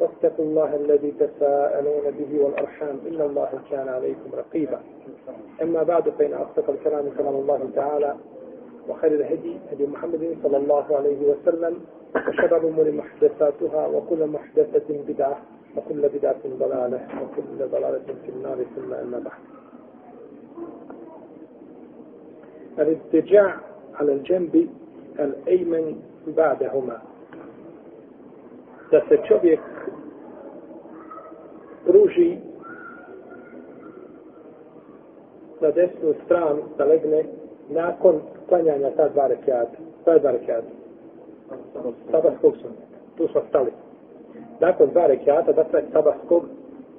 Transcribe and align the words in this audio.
واتقوا 0.00 0.44
الله 0.44 0.76
الذي 0.76 1.10
تساءلون 1.18 2.10
به 2.10 2.44
والأرحام. 2.44 2.96
إن 3.08 3.20
الله 3.20 3.50
كان 3.70 3.88
عليكم 3.88 4.30
رقيبا. 4.34 4.80
أما 5.62 5.82
بعد 5.82 6.08
فإن 6.08 6.32
أصدق 6.34 6.70
الكلام 6.70 7.10
كلام 7.18 7.34
الله 7.34 7.70
تعالى 7.74 8.16
وخير 8.88 9.12
الهدي 9.12 9.56
هدي 9.72 9.86
محمد 9.86 10.36
صلى 10.42 10.56
الله 10.56 10.96
عليه 10.96 11.20
وسلم 11.26 11.80
وشر 12.28 12.56
الأمور 12.56 12.90
محدثاتها 12.92 13.86
وكل 13.86 14.26
محدثة 14.26 14.88
بدعة 15.08 15.38
وكل 15.76 16.08
بدعة 16.08 16.42
ضلالة 16.46 17.00
وكل 17.22 17.68
ضلالة 17.70 18.06
في 18.24 18.28
النار 18.28 18.64
ثم 18.76 18.92
أما 18.94 19.18
بعد. 19.18 19.40
الاتجاع 22.78 23.56
على 23.94 24.12
الجنب 24.12 24.68
الأيمن 25.18 26.00
بعدهما. 26.26 27.00
Da 28.90 29.02
se 29.08 29.18
čovjek 29.28 29.60
pruži 31.88 32.36
na 35.60 35.70
desnu 35.70 36.14
stranu 36.24 36.62
da 36.78 36.84
legne 36.84 37.24
nakon 37.70 38.20
klanjanja 38.48 38.90
ta 38.96 39.08
dva 39.08 39.26
rekiata. 39.26 39.76
Ta 40.04 40.12
je 40.12 40.18
dva 40.18 40.30
rekiata. 40.30 40.68
Sabahskog 42.10 42.54
sunneta. 42.56 42.96
Tu 43.16 43.28
smo 43.28 43.40
stali. 43.48 43.70
Nakon 44.60 44.88
dva 44.90 45.06
rekiata, 45.06 45.52
dakle, 45.52 45.82
sabahskog 45.92 46.42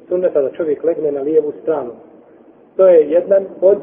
sunneta 0.10 0.42
da 0.42 0.52
čovjek 0.52 0.84
legne 0.84 1.12
na 1.12 1.22
lijevu 1.22 1.54
stranu. 1.62 1.92
To 2.76 2.88
je 2.88 3.12
jedan 3.12 3.46
od 3.62 3.78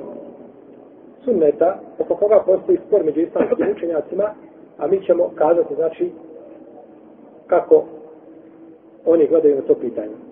sunneta 1.25 1.79
oko 1.99 2.15
koga 2.15 2.43
postoji 2.47 2.79
spor 2.87 3.05
među 3.05 3.21
islamskim 3.21 3.71
učenjacima, 3.77 4.25
a 4.79 4.87
mi 4.87 5.05
ćemo 5.05 5.31
kazati, 5.35 5.75
znači, 5.75 6.11
kako 7.47 7.85
oni 9.05 9.27
gledaju 9.27 9.57
na 9.57 9.63
to 9.63 9.75
pitanje. 9.75 10.26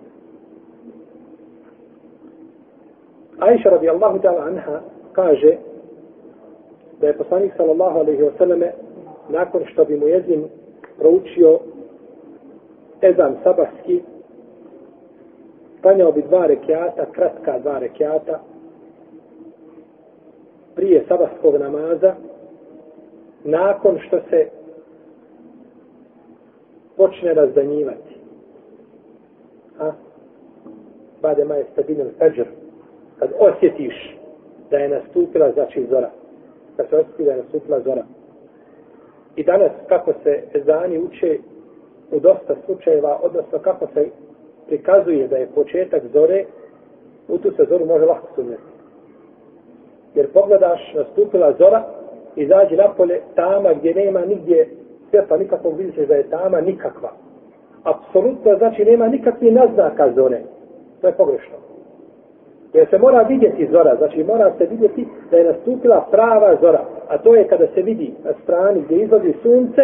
Aisha 3.41 3.71
radijallahu 3.71 4.19
ta'ala 4.19 4.47
anha 4.47 4.81
kaže 5.13 5.57
da 7.01 7.07
je 7.07 7.19
poslanik 7.19 7.53
sallallahu 7.57 7.99
alaihi 7.99 8.23
wa 8.23 8.71
nakon 9.29 9.63
što 9.67 9.85
bi 9.85 9.97
mu 9.97 10.09
jezin 10.09 10.45
proučio 10.99 11.59
ezan 13.03 13.37
sabahski 13.45 14.03
klanjao 15.83 16.13
bi 16.13 16.23
dva 16.23 16.47
rekiata, 16.47 17.05
kratka 17.13 17.59
dva 17.59 17.79
rekiata 17.79 18.41
prije 20.75 21.05
sabahskog 21.09 21.55
namaza 21.55 22.15
nakon 23.45 23.99
što 24.07 24.21
se 24.31 24.49
počne 26.97 27.35
razdanjivati. 27.35 28.17
A? 29.79 29.93
Bade 31.23 31.45
maje 31.45 31.65
stabilno 31.73 32.05
feđer. 32.19 32.47
Kad 33.25 33.33
osjetiš 33.39 34.17
da 34.71 34.77
je 34.77 34.89
nastupila, 34.89 35.53
znači 35.53 35.87
zora. 35.91 36.11
Kad 36.77 36.89
se 36.89 36.97
osjeti 36.97 37.25
da 37.25 37.31
je 37.31 37.37
nastupila 37.37 37.81
zora. 37.81 38.05
I 39.37 39.45
danas 39.45 39.71
kako 39.89 40.13
se 40.23 40.43
ezani 40.55 40.99
uče 40.99 41.39
u 42.13 42.21
dosta 42.21 42.55
slučajeva, 42.67 43.19
odnosno 43.23 43.59
kako 43.59 43.87
se 43.95 44.09
prikazuje 44.67 45.29
da 45.29 45.37
je 45.37 45.49
početak 45.55 46.03
zore, 46.13 46.45
u 47.29 47.39
tu 47.39 47.51
se 47.51 47.67
zoru 47.69 47.87
može 47.87 48.05
lahko 48.05 48.27
sumjeti. 48.35 48.63
Jer 50.15 50.33
pogledaš, 50.33 50.95
nastupila 50.95 51.53
zora, 51.59 51.85
izađi 52.37 52.77
napolje, 52.77 53.21
tama 53.35 53.73
gdje 53.73 53.95
nema 53.95 54.21
nigdje 54.21 54.69
svjetla 55.11 55.37
nikakvog, 55.37 55.77
vidiš 55.77 56.09
da 56.09 56.15
je 56.15 56.31
tama 56.31 56.61
nikakva. 56.61 57.13
Apsolutno, 57.85 58.57
znači, 58.59 58.85
nema 58.85 59.09
nikakvih 59.09 59.53
naznaka 59.53 60.13
zore. 60.15 60.41
To 61.01 61.07
je 61.07 61.13
pogrešno. 61.13 61.74
Jer 62.75 62.87
se 62.91 62.99
mora 62.99 63.23
vidjeti 63.23 63.69
zora, 63.73 63.97
znači 63.97 64.25
mora 64.25 64.53
se 64.59 64.67
vidjeti 64.67 65.09
da 65.31 65.37
je 65.37 65.45
nastupila 65.45 66.07
prava 66.11 66.57
zora. 66.61 66.81
A 67.09 67.19
to 67.19 67.35
je 67.35 67.49
kada 67.49 67.67
se 67.75 67.83
vidi 67.83 68.15
na 68.25 68.33
strani 68.43 68.83
gdje 68.83 68.97
izlazi 68.97 69.35
sunce, 69.43 69.83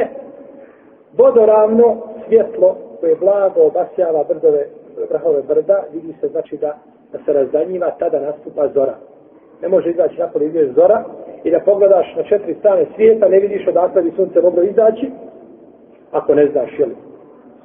bodoravno 1.12 1.96
svjetlo 2.26 2.76
koje 3.00 3.16
blago 3.16 3.60
obasjava 3.62 4.24
brdove, 4.28 4.66
vrhove 5.10 5.42
brda, 5.42 5.84
vidi 5.92 6.14
se 6.20 6.28
znači 6.28 6.56
da, 6.56 6.76
da 7.12 7.18
se 7.24 7.32
razdanjiva, 7.32 7.90
tada 7.98 8.20
nastupa 8.20 8.68
zora. 8.68 8.94
Ne 9.62 9.68
može 9.68 9.90
izaći 9.90 10.20
napolje 10.20 10.46
izviješ 10.46 10.70
zora 10.74 11.04
i 11.44 11.50
da 11.50 11.60
pogledaš 11.60 12.16
na 12.16 12.22
četiri 12.22 12.54
strane 12.54 12.86
svijeta, 12.94 13.28
ne 13.28 13.38
vidiš 13.38 13.68
odakle 13.68 14.02
bi 14.02 14.12
sunce 14.16 14.40
moglo 14.40 14.62
izaći, 14.62 15.10
ako 16.12 16.34
ne 16.34 16.46
znaš 16.52 16.78
je 16.78 16.86
li 16.86 16.94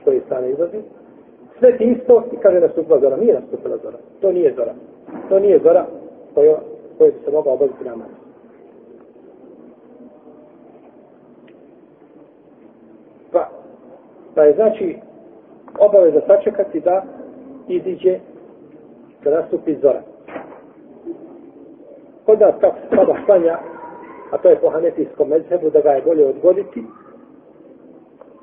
s 0.02 0.04
koje 0.04 0.22
strane 0.26 0.50
izlazi. 0.50 0.78
Sve 1.60 1.78
ti 1.78 1.84
isto 1.84 2.24
i 2.34 2.38
kaže 2.38 2.60
nastupila 2.60 3.00
zora. 3.00 3.18
Nije 3.18 3.34
nastupila 3.34 3.78
zora. 3.78 3.98
To 4.22 4.32
nije 4.32 4.54
zora. 4.54 4.74
To 5.30 5.40
nije 5.40 5.60
zora 5.60 5.86
koje, 6.34 6.56
koje 6.98 7.12
bi 7.12 7.18
se 7.26 7.32
mogla 7.32 7.54
obaviti 7.54 7.84
namaz. 7.84 8.08
Pa, 13.32 13.50
pa 14.36 14.44
je 14.44 14.54
znači 14.54 14.98
obaveza 15.80 16.22
sačekati 16.28 16.80
da 16.80 17.04
iziđe 17.68 18.20
da 19.24 19.32
nastupi 19.32 19.76
zora 19.82 20.02
kod 22.26 22.40
nas 22.40 22.56
kako 22.62 22.76
se 22.76 22.96
sada 22.96 23.16
stanja, 23.24 23.58
a 24.32 24.38
to 24.38 24.50
je 24.50 24.60
po 24.60 24.70
hanetijskom 24.70 25.30
mezhebu, 25.30 25.70
da 25.70 25.82
ga 25.82 25.92
je 25.92 26.02
bolje 26.02 26.26
odgoditi, 26.26 26.84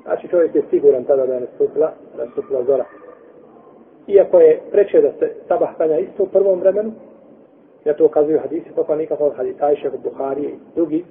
znači 0.03 0.27
čovjek 0.27 0.55
je 0.55 0.63
siguran 0.69 1.03
tada 1.03 1.25
da 1.25 1.33
je 1.33 1.39
nastupila, 1.39 1.91
da 2.15 2.21
je 2.21 2.27
nastupila 2.27 2.63
zora. 2.63 2.85
Iako 4.07 4.39
je 4.39 4.61
preče 4.71 5.01
da 5.01 5.11
se 5.19 5.31
sabah 5.47 5.75
stanja 5.75 5.99
isto 5.99 6.23
u 6.23 6.27
prvom 6.27 6.59
vremenu, 6.59 6.91
ja 7.85 7.93
to 7.93 8.05
ukazuju 8.05 8.39
hadisi, 8.39 8.69
poslanika 8.75 9.13
nikakav 9.13 9.27
od 9.27 9.35
hadisa 9.35 9.65
Ajše, 9.65 9.89
Buharije 10.03 10.49
i 10.49 10.57
drugi, 10.75 11.05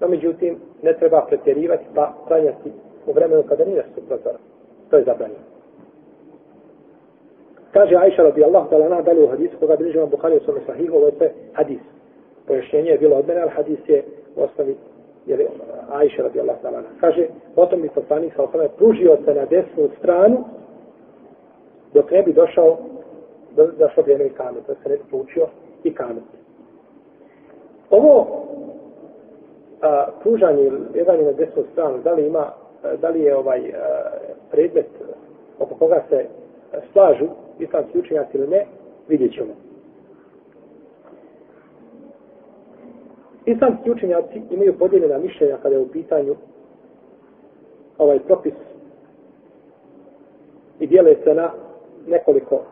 no 0.00 0.08
međutim, 0.08 0.56
ne 0.82 0.96
treba 0.98 1.26
pretjerivati 1.28 1.84
pa 1.94 2.14
klanjati 2.26 2.72
u 3.06 3.12
vremenu 3.12 3.42
kada 3.42 3.64
nije 3.64 3.82
nastupila. 3.82 4.18
To 4.90 4.96
je 4.96 5.04
zabranjeno. 5.04 5.52
Kaže 7.72 7.96
Aisha 7.96 8.22
radijallahu 8.22 8.70
ta'ala 8.70 8.88
na 8.88 9.02
dalje 9.02 9.24
u 9.24 9.28
hadisu 9.28 9.56
koga 9.60 9.76
bilježi 9.76 9.98
vam 9.98 10.10
Bukhari 10.10 10.36
u 10.36 10.40
svome 10.40 10.60
sahihu, 10.66 10.96
ovo 10.96 11.06
je 11.06 11.12
sve 11.18 11.30
hadis. 11.52 11.80
Pojašnjenje 12.46 12.90
je 12.90 12.98
bilo 12.98 13.16
od 13.16 13.26
mene, 13.26 13.40
ali 13.40 13.50
hadis 13.50 13.78
je 13.88 14.04
u 14.36 14.42
osnovi 14.42 14.76
jer 15.26 15.40
je 15.40 15.48
Aisha 15.90 16.22
radijallahu 16.22 16.58
ta'ala 16.62 16.82
Kaže, 17.00 17.26
potom 17.54 17.82
bi 17.82 17.88
poslanik 17.88 18.34
sa 18.36 18.42
osnovne 18.42 18.68
pružio 18.76 19.16
se 19.24 19.34
na 19.34 19.44
desnu 19.44 19.88
stranu 19.98 20.44
dok 21.94 22.10
ne 22.10 22.22
bi 22.22 22.32
došao 22.32 22.78
do, 23.56 23.66
došlo 23.78 24.02
vrijeme 24.02 24.26
i 24.26 24.30
kamet, 24.30 24.66
da 24.66 24.74
se 24.74 24.88
ne 24.88 24.96
bi 24.96 25.02
poučio 25.10 25.46
i 25.84 25.94
kamet. 25.94 26.24
Ovo 27.90 28.42
a, 29.80 30.06
pružanje 30.22 30.70
jedan 30.94 31.24
na 31.24 31.32
desnu 31.32 31.62
stranu, 31.72 31.98
da 32.04 32.12
li 32.12 32.26
ima, 32.26 32.52
da 33.00 33.08
li 33.08 33.20
je 33.20 33.36
ovaj 33.36 33.58
a, 33.58 33.72
predmet 34.50 34.88
oko 35.58 35.74
koga 35.74 36.02
se 36.08 36.26
slažu 36.92 37.26
islamski 37.58 37.98
učenjaci 37.98 38.38
ili 38.38 38.48
ne, 38.48 38.66
vidjet 39.08 39.34
ćemo. 39.34 39.52
Islamski 43.46 43.90
učenjaci 43.90 44.42
imaju 44.50 44.78
podijeljena 44.78 45.18
mišljenja 45.18 45.56
kada 45.62 45.74
je 45.74 45.80
u 45.80 45.88
pitanju 45.88 46.34
ovaj 47.98 48.18
propis 48.18 48.54
i 50.80 50.86
dijele 50.86 51.16
se 51.24 51.34
na 51.34 51.50
nekoliko 52.06 52.62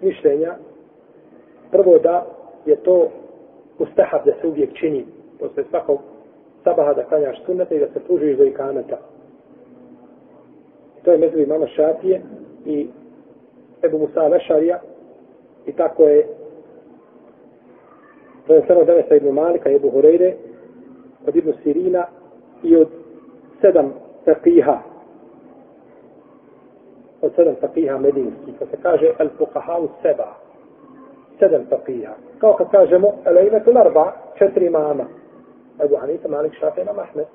mišljenja. 0.00 0.54
Prvo 1.70 1.98
da 1.98 2.26
je 2.66 2.76
to 2.76 3.08
ustahav 3.78 4.20
da 4.24 4.32
se 4.40 4.46
uvijek 4.46 4.72
čini 4.72 5.06
posle 5.38 5.64
svakog 5.70 5.98
sabaha 6.64 6.94
da 6.94 7.04
klanjaš 7.04 7.44
sunnete 7.46 7.76
i 7.76 7.80
da 7.80 7.86
se 7.86 8.00
pružiš 8.06 8.36
do 8.36 8.44
ikameta. 8.44 8.98
To 11.04 11.12
je 11.12 11.18
među 11.18 11.38
imama 11.38 11.66
Šafije 11.66 12.22
i 12.66 12.88
Ebu 13.82 13.98
Musa 13.98 14.26
Vešarija 14.26 14.80
i 15.66 15.72
tako 15.72 16.02
je 16.02 16.26
to 18.46 18.54
je 18.54 18.64
samo 18.66 18.84
devesa 18.84 19.14
Ibnu 19.14 19.32
Malika 19.32 19.70
i 19.70 19.74
Ebu 19.74 19.90
Horeire 19.90 20.34
od 21.26 21.36
Ibnu 21.36 21.52
Sirina 21.62 22.06
i 22.62 22.76
od 22.76 22.88
sedam 23.60 23.92
fakiha 24.24 24.89
od 27.22 27.32
sedam 27.36 27.54
taqiha 27.60 27.98
medinskih 27.98 28.58
ko 28.58 28.66
se 28.66 28.76
kaže 28.82 29.12
El 29.18 29.28
Fuqaha 29.38 29.86
seba 30.02 30.36
sedam 31.38 31.66
taqiha 31.70 32.12
kao 32.38 32.52
kad 32.52 32.70
kažemo 32.70 33.12
El 33.24 33.38
Eimetul 33.38 33.78
Arba 33.78 34.12
četiri 34.38 34.66
imama 34.66 35.04
Ebu 35.84 35.96
Hanifa, 35.96 36.28
Malik, 36.28 36.52
Šafi, 36.60 36.80
Imam 36.80 36.98
Ahmed 36.98 37.26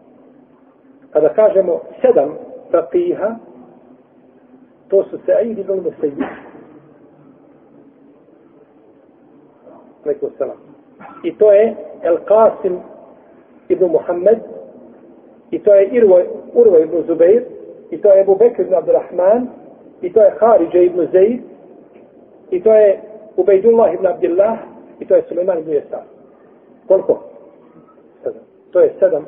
kada 1.11 1.29
kažemo 1.29 1.81
sedam 2.01 2.37
taqiha 2.71 3.35
to 4.89 5.03
su 5.03 5.17
Sa'id 5.25 5.57
ibn 5.59 5.73
Musayyib 5.73 6.55
Alaikum 10.05 10.29
salam. 10.37 10.57
I 11.23 11.33
to 11.37 11.51
je 11.51 11.75
El 12.03 12.17
Qasim 12.29 12.77
ibn 13.69 13.89
Muhammed, 13.89 14.39
i 15.51 15.59
to 15.59 15.73
je 15.73 15.89
Irvo, 15.97 16.21
Urvo 16.53 16.77
ibn 16.79 17.03
Zubeir, 17.07 17.43
i 17.91 17.97
to 18.01 18.13
je 18.13 18.21
Ebu 18.21 18.35
Bekr 18.35 18.61
ibn 18.61 18.73
Abdurrahman, 18.73 19.47
i 20.05 20.13
to 20.13 20.21
je 20.21 20.31
Haridže 20.39 20.85
ibn 20.85 21.07
Zaid, 21.11 21.41
i 22.51 22.61
to 22.61 22.73
je 22.73 22.99
Ubejdullah 23.35 23.93
ibn 23.93 24.05
Abdillah, 24.05 24.57
i 24.99 25.05
to 25.05 25.15
je 25.15 25.23
Suleiman 25.27 25.59
ibn 25.59 25.71
Jesar. 25.71 26.03
Koliko? 26.87 27.23
Sedam. 28.23 28.43
To 28.71 28.79
je 28.79 28.93
sedam. 28.99 29.25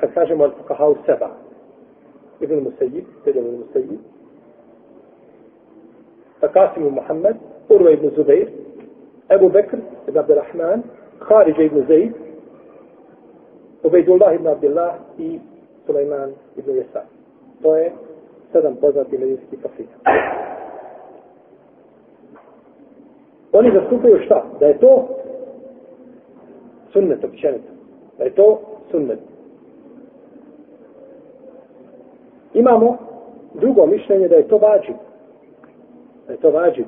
Kad 0.00 0.12
kažemo 0.14 0.44
al 0.44 0.50
fuqahau 0.50 0.96
seba. 1.06 1.30
Ibn 2.40 2.60
Musayyib, 2.60 3.04
sedam 3.24 3.44
ibn 3.46 3.64
Musayyib. 3.64 4.00
Qasim 6.52 6.86
ibn 6.86 6.94
Muhammed, 6.94 7.36
Urva 7.68 7.90
ibn 7.90 8.10
Zubeir, 8.16 8.48
Ebu 9.28 9.48
Bekr 9.48 9.78
ibn 10.08 10.18
Abdurrahman, 10.18 10.82
Haridže 11.20 11.64
ibn 11.64 11.86
Zaid, 11.88 12.12
Ubejdullah 13.84 14.34
ibn 14.34 14.46
Abdillah 14.46 14.94
i 15.18 15.40
Sulejman 15.86 16.36
ibn 16.56 16.76
Jesa. 16.76 17.04
To 17.62 17.76
je 17.76 17.92
sedam 18.52 18.76
poznati 18.80 19.18
medijski 19.18 19.56
kafina. 19.56 19.88
Oni 23.52 23.70
zastupaju 23.74 24.18
šta? 24.24 24.44
Da 24.60 24.66
je 24.66 24.78
to 24.78 25.08
sunnet 26.92 27.24
općenito. 27.24 27.72
Da 28.18 28.24
je 28.24 28.34
to 28.34 28.60
sunnet. 28.90 29.18
Imamo 32.54 32.96
drugo 33.54 33.86
mišljenje 33.86 34.28
da 34.28 34.34
je 34.34 34.48
to 34.48 34.58
vađib. 34.58 34.96
Da 36.26 36.32
je 36.32 36.38
to 36.38 36.50
vađib. 36.50 36.86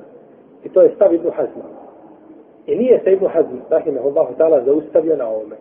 I 0.63 0.69
to 0.69 0.81
je 0.81 0.91
stav 0.95 1.13
Ibnu 1.13 1.31
Hazma. 1.31 1.83
I 2.67 2.75
nije 2.75 2.99
se 3.03 3.13
Ibn 3.13 3.27
Hazm, 3.27 3.57
rahimahullahu 3.69 4.33
ta'ala, 4.37 4.65
zaustavio 4.65 5.15
na 5.15 5.27
ovome, 5.27 5.55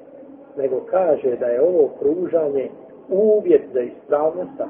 nego 0.56 0.80
kaže 0.90 1.36
da 1.36 1.46
je 1.46 1.62
ovo 1.62 1.88
pružanje 2.00 2.70
uvjet 3.08 3.62
za 3.72 3.80
ispravnost 3.80 4.60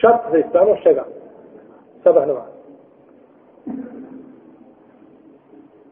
šart 0.00 0.20
za 0.30 0.38
ispravno 0.38 0.76
čega? 0.82 1.04
Sabah 2.02 2.26
namaz. 2.26 2.56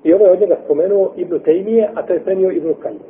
I 0.03 0.15
ovo 0.15 0.25
je 0.25 0.33
od 0.33 0.41
njega 0.41 0.56
spomenuo 0.65 1.12
Ibn 1.17 1.41
Tejmije, 1.41 1.91
a 1.95 2.03
to 2.03 2.12
je 2.12 2.25
premio 2.25 2.51
Ibn 2.51 2.75
Kajim. 2.83 3.01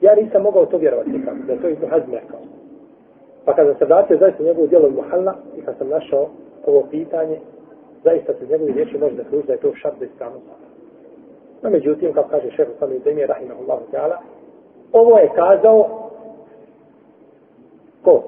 Ja 0.00 0.14
nisam 0.14 0.42
mogao 0.42 0.66
to 0.66 0.78
vjerovati 0.78 1.10
nikako, 1.10 1.38
da 1.46 1.52
je 1.52 1.60
to 1.60 1.68
Ibnu 1.68 1.88
Hazm 1.88 2.12
rekao. 2.12 2.38
Pa 3.44 3.54
kada 3.54 3.74
se 3.74 3.84
vratio 3.84 4.18
zaista 4.18 4.42
njegovu 4.42 4.66
djelu 4.66 4.90
Muhalla 4.90 5.34
i 5.56 5.62
kad 5.62 5.74
sam 5.78 5.88
našao 5.88 6.28
ovo 6.66 6.86
pitanje, 6.90 7.38
zaista 8.04 8.32
se 8.32 8.46
njegovi 8.46 8.72
riječi 8.72 8.98
može 8.98 9.14
da 9.14 9.24
kruži 9.24 9.46
da 9.46 9.52
je 9.52 9.58
to 9.58 9.74
šart 9.74 9.98
za 9.98 10.04
ispravnost. 10.04 10.46
No, 11.62 11.70
međutim, 11.70 12.12
kao 12.12 12.24
kaže 12.30 12.50
šehr 12.50 12.70
Sami 12.78 12.98
Zemije, 12.98 13.26
rahimahullahu 13.26 13.82
ta'ala, 13.92 14.16
ovo 14.92 15.18
je 15.18 15.30
kazao 15.34 16.10
ko? 18.04 18.22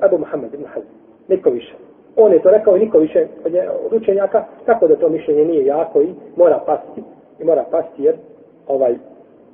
Abu 0.00 0.18
Muhammad 0.18 0.54
ibn 0.54 0.64
Hazm 0.64 1.03
niko 1.28 1.50
više. 1.50 1.74
On 2.16 2.32
je 2.32 2.42
to 2.42 2.50
rekao 2.50 2.76
i 2.76 2.80
niko 2.80 2.98
više 2.98 3.26
od, 3.44 3.52
učenjaka, 3.92 4.44
tako 4.66 4.88
da 4.88 4.96
to 4.96 5.08
mišljenje 5.08 5.44
nije 5.44 5.66
jako 5.66 6.02
i 6.02 6.14
mora 6.36 6.60
pasti, 6.66 7.02
i 7.40 7.44
mora 7.44 7.64
pasti 7.70 8.02
jer 8.02 8.14
ovaj 8.68 8.94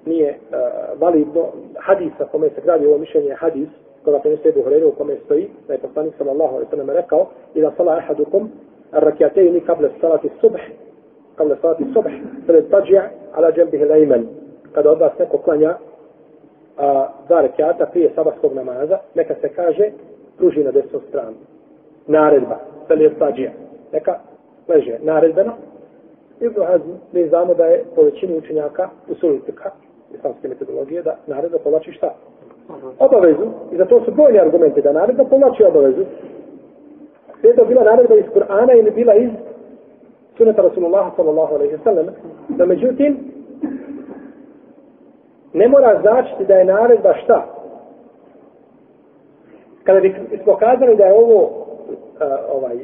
nije 0.07 0.31
uh, 0.31 1.01
validno 1.01 1.47
hadis 1.79 2.13
kome 2.33 2.49
se 2.49 2.61
gradi 2.65 2.87
ovo 2.87 2.99
mišljenje 2.99 3.35
hadis 3.35 3.69
koga 4.05 4.21
se 4.23 4.31
nisu 4.31 4.49
jedu 4.49 4.63
hrenu 4.63 4.89
u 4.89 4.93
kome 4.93 5.17
stoji 5.25 5.49
da 5.67 5.73
je 5.73 5.79
poslanik 5.79 6.15
sallallahu 6.19 6.55
alaihi 6.55 6.71
sallam 6.71 6.91
rekao 6.91 7.27
i 7.55 7.61
da 7.61 7.73
sala 7.77 7.93
ahadukum 7.93 8.51
rakijatejni 8.93 9.61
kable 9.61 9.91
salati 10.01 10.31
subh 10.41 10.61
kable 11.37 11.57
salati 11.61 11.85
subh 11.95 12.11
pred 12.47 12.71
tađi' 12.71 13.01
ala 13.33 13.53
džembih 13.53 13.89
lajmen 13.89 14.29
kada 14.73 14.91
od 14.91 15.01
vas 15.01 15.13
neko 15.19 15.39
klanja 15.39 15.77
a, 16.79 17.09
dva 17.29 17.49
prije 17.93 18.11
sabahskog 18.15 18.55
namaza 18.55 18.99
neka 19.15 19.35
se 19.41 19.49
kaže 19.49 19.91
pruži 20.39 20.65
na 20.65 20.71
desnu 20.71 21.01
stranu 21.09 21.37
Naredba, 22.11 22.57
sali 22.89 23.05
je 23.05 23.11
stađija. 23.17 23.51
Neka 23.93 24.15
leže 24.69 24.99
naredbeno. 25.03 25.53
Ibn 26.41 26.63
Hazm, 26.67 26.91
mi 27.13 27.29
znamo 27.29 27.55
da 27.55 27.65
je 27.65 27.85
po 27.95 28.03
većini 28.03 28.39
učenjaka 28.39 28.89
u 29.09 29.15
sulitika 29.15 29.71
islamske 30.15 30.49
metodologije 30.49 31.03
da 31.03 31.17
naredba 31.27 31.59
povlači 31.59 31.93
šta? 31.93 32.15
Obavezu. 32.99 33.47
I 33.73 33.77
za 33.77 33.85
to 33.85 34.05
su 34.05 34.11
brojni 34.11 34.41
argumenti 34.41 34.83
da 34.83 34.93
naredba 34.93 35.25
povlači 35.25 35.65
obavezu. 35.65 36.05
Sve 37.41 37.57
to 37.57 37.65
bila 37.65 37.85
naredba 37.85 38.15
iz 38.15 38.25
Kur'ana 38.35 38.79
ili 38.79 38.91
bila 38.91 39.15
iz 39.15 39.31
suneta 40.37 40.63
Rasulullah 40.63 41.13
sallallahu 41.17 41.55
alaihi 41.55 41.79
sallam. 41.85 42.07
Da 42.49 42.67
međutim, 42.67 43.19
ne 45.53 45.69
mora 45.69 46.01
značiti 46.01 46.45
da 46.45 46.55
je 46.55 46.65
naredba 46.65 47.15
šta? 47.15 47.47
Kada 49.85 50.01
bismo 50.31 50.57
kazali 50.57 50.97
da 50.97 51.05
je 51.05 51.15
ovo 51.15 51.70
uh, 52.21 52.57
ovaj, 52.57 52.77
uh, 52.77 52.81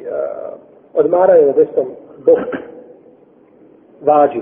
odmaranje 0.93 1.45
na 1.45 1.51
desnom 1.51 1.87
boku 2.25 2.57
vađi. 4.01 4.41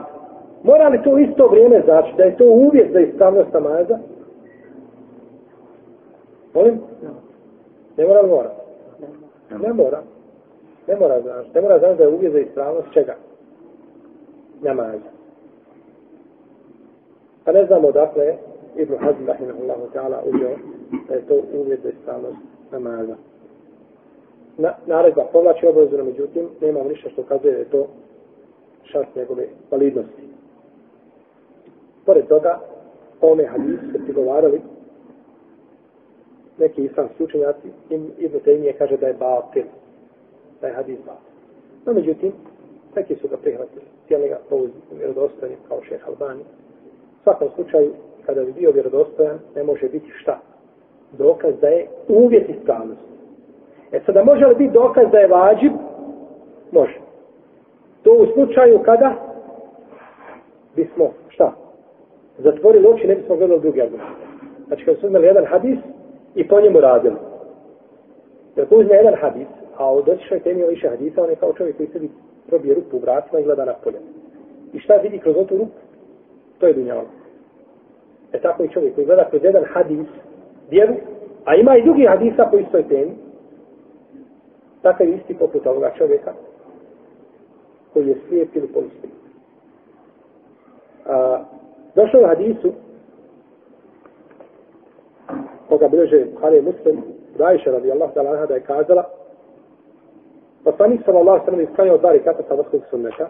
Mora 0.64 0.88
li 0.88 1.04
to 1.04 1.18
isto 1.18 1.48
vrijeme 1.48 1.82
znači 1.86 2.14
da 2.18 2.24
je 2.24 2.38
to 2.38 2.46
uvjet 2.46 2.92
za 2.92 3.00
ispravnost 3.00 3.54
namaza? 3.54 4.00
Molim? 6.54 6.82
Ne 7.98 8.06
mora 8.08 8.22
li 8.22 8.30
mora? 8.30 8.52
Ne 9.62 9.74
mora. 9.74 10.02
Ne 10.88 10.96
mora 10.96 11.22
znaš. 11.22 11.46
Ne 11.54 11.62
mora 11.62 11.80
znaš 11.80 11.98
da 11.98 12.04
je 12.04 12.10
uvijek 12.10 12.34
za 12.34 12.40
ispravnost 12.40 12.88
čega? 12.94 13.16
Namaza. 14.62 15.10
Pa 17.46 17.52
ne 17.52 17.66
znamo 17.66 17.92
dakle 17.92 18.36
Ibn 18.76 18.96
Hazm 18.98 19.28
rahimahullahu 19.28 19.88
ta'ala 19.94 20.20
uzeo 20.26 20.56
da 21.08 21.16
je 21.16 21.22
to 21.28 21.42
uvijek 21.60 21.82
za 21.82 21.90
ispravnost 21.90 22.38
namaza. 22.72 23.16
Na, 24.58 24.74
naredba 24.86 25.24
povlači 25.32 25.68
obavezu, 25.68 26.04
međutim, 26.04 26.50
nema 26.62 26.84
ništa 26.84 27.10
što 27.10 27.24
kazuje 27.24 27.54
da 27.54 27.60
je 27.60 27.70
to 27.70 27.88
šart 28.84 29.16
njegove 29.16 29.48
validnosti. 29.72 30.22
Pored 32.06 32.28
toga, 32.28 32.60
ome 33.22 33.46
hadis 33.46 33.80
se 33.92 34.04
prigovarali 34.04 34.62
neki 36.58 36.84
islamski 36.84 37.24
učenjaci, 37.24 37.68
Ibn 38.18 38.38
Taymiye 38.46 38.78
kaže 38.78 38.98
da 38.98 39.08
je 39.08 39.14
batil, 39.14 39.64
da 40.62 40.68
je 40.68 40.74
hadis 40.74 40.98
batil. 40.98 41.36
No, 41.86 41.94
međutim, 41.94 42.32
neki 42.96 43.16
su 43.16 43.28
ga 43.28 43.38
prihvatili, 43.38 43.86
cijeli 44.08 44.30
ga 44.30 44.40
po 44.50 44.60
vjerodostojnim 44.98 45.58
kao 45.68 45.84
šeh 45.84 46.08
Albani. 46.08 46.42
U 47.20 47.24
svakom 47.24 47.48
slučaju, 47.56 47.94
kada 48.26 48.44
bi 48.44 48.52
bio 48.52 48.72
vjerodostojan, 48.72 49.40
ne 49.56 49.64
može 49.64 49.90
biti 49.90 50.12
šta? 50.22 50.40
Dokaz 51.18 51.54
da 51.62 51.68
je 51.68 51.88
uvjet 52.08 52.50
ispravnosti. 52.50 53.15
E 53.96 54.00
sada, 54.06 54.24
može 54.24 54.46
li 54.46 54.56
biti 54.56 54.74
dokaz 54.74 55.12
da 55.12 55.18
je 55.18 55.28
vađib? 55.28 55.72
Može. 56.72 57.00
To 58.04 58.12
u 58.12 58.26
slučaju 58.34 58.80
kada 58.86 59.14
bismo, 60.76 61.12
šta? 61.30 61.52
Zatvorili 62.38 62.88
oči, 62.88 63.08
ne 63.08 63.16
bismo 63.16 63.36
gledali 63.36 63.62
drugi 63.62 63.82
argument. 63.82 64.10
Znači, 64.68 64.86
kada 64.86 65.00
su 65.00 65.06
uzmeli 65.06 65.28
jedan 65.28 65.46
hadis, 65.46 65.80
i 66.36 66.48
po 66.48 66.62
njemu 66.62 66.80
radili. 66.80 67.16
Jer 68.56 68.68
ko 68.68 68.76
uzme 68.76 68.96
jedan 68.96 69.16
hadis, 69.22 69.48
a 69.78 69.92
od 69.92 70.10
otišaj 70.10 70.40
temi 70.40 70.64
o 70.64 70.68
više 70.68 70.90
hadisa, 70.90 71.24
on 71.24 71.30
je 71.30 71.36
kao 71.36 71.54
čovjek 71.54 71.78
koji 71.78 71.90
sebi 71.90 72.10
probije 72.48 72.76
rupu 72.76 72.98
u 72.98 73.00
vratima 73.00 73.40
i 73.40 73.44
gleda 73.44 73.66
na 73.66 73.74
polje. 73.84 74.00
I 74.74 74.80
šta 74.80 74.96
vidi 74.96 75.20
kroz 75.20 75.36
otu 75.38 75.58
rupu? 75.58 75.80
To 76.58 76.68
je 76.68 76.74
dunjalo. 76.74 77.06
E 78.34 78.40
tako 78.40 78.64
i 78.64 78.70
čovjek 78.70 78.96
koji 78.96 79.06
gleda 79.06 79.30
kroz 79.30 79.44
jedan 79.44 79.64
hadis, 79.74 80.08
vjeru, 80.70 80.94
a 81.46 81.56
ima 81.56 81.78
i 81.78 81.84
drugi 81.84 82.06
hadisa 82.06 82.48
po 82.52 82.58
istoj 82.58 82.88
temi, 82.88 83.12
takav 84.86 85.08
isti 85.10 85.34
poput 85.34 85.68
ovoga 85.68 85.92
čovjeka, 85.98 86.34
koji 87.94 88.08
je 88.08 88.16
slijep 88.28 88.56
ili 88.56 88.68
polislijep. 88.68 89.14
došlo 91.96 92.20
u 92.22 92.28
hadisu, 92.28 92.72
koga 95.70 95.88
bilježe 95.88 96.26
Bukhari 96.34 96.62
Muslim, 96.62 97.04
Rajša 97.38 97.72
radijallahu 97.72 98.14
ta'ala 98.14 98.32
anha 98.32 98.46
da 98.46 98.54
je 98.54 98.62
kazala, 98.62 99.04
poslanik 100.64 101.02
sallallahu 101.06 101.46
sallam 101.46 101.62
isklanjao 101.62 101.98
dva 101.98 102.12
rekata 102.12 102.44
sabarskog 102.48 102.82
sunneta, 102.90 103.30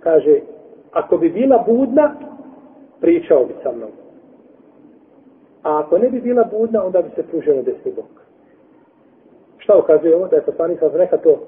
kaže, 0.00 0.40
ako 0.92 1.16
bi 1.16 1.30
bila 1.30 1.64
budna, 1.66 2.14
pričao 3.00 3.44
bi 3.44 3.54
sa 3.62 3.72
mnom. 3.72 3.90
A 5.62 5.80
ako 5.80 5.98
ne 5.98 6.08
bi 6.08 6.20
bila 6.20 6.44
budna, 6.44 6.84
onda 6.84 7.02
bi 7.02 7.10
se 7.14 7.22
pružio 7.22 7.54
na 7.54 7.62
desni 7.62 7.92
bok. 7.92 8.23
Šta 9.64 9.78
ukazuje 9.78 10.16
ovo? 10.16 10.26
Da 10.28 10.36
je 10.36 10.42
poslanik 10.42 10.78
sallallahu 10.78 10.98
nekad 10.98 11.22
to 11.22 11.30
e, 11.30 11.38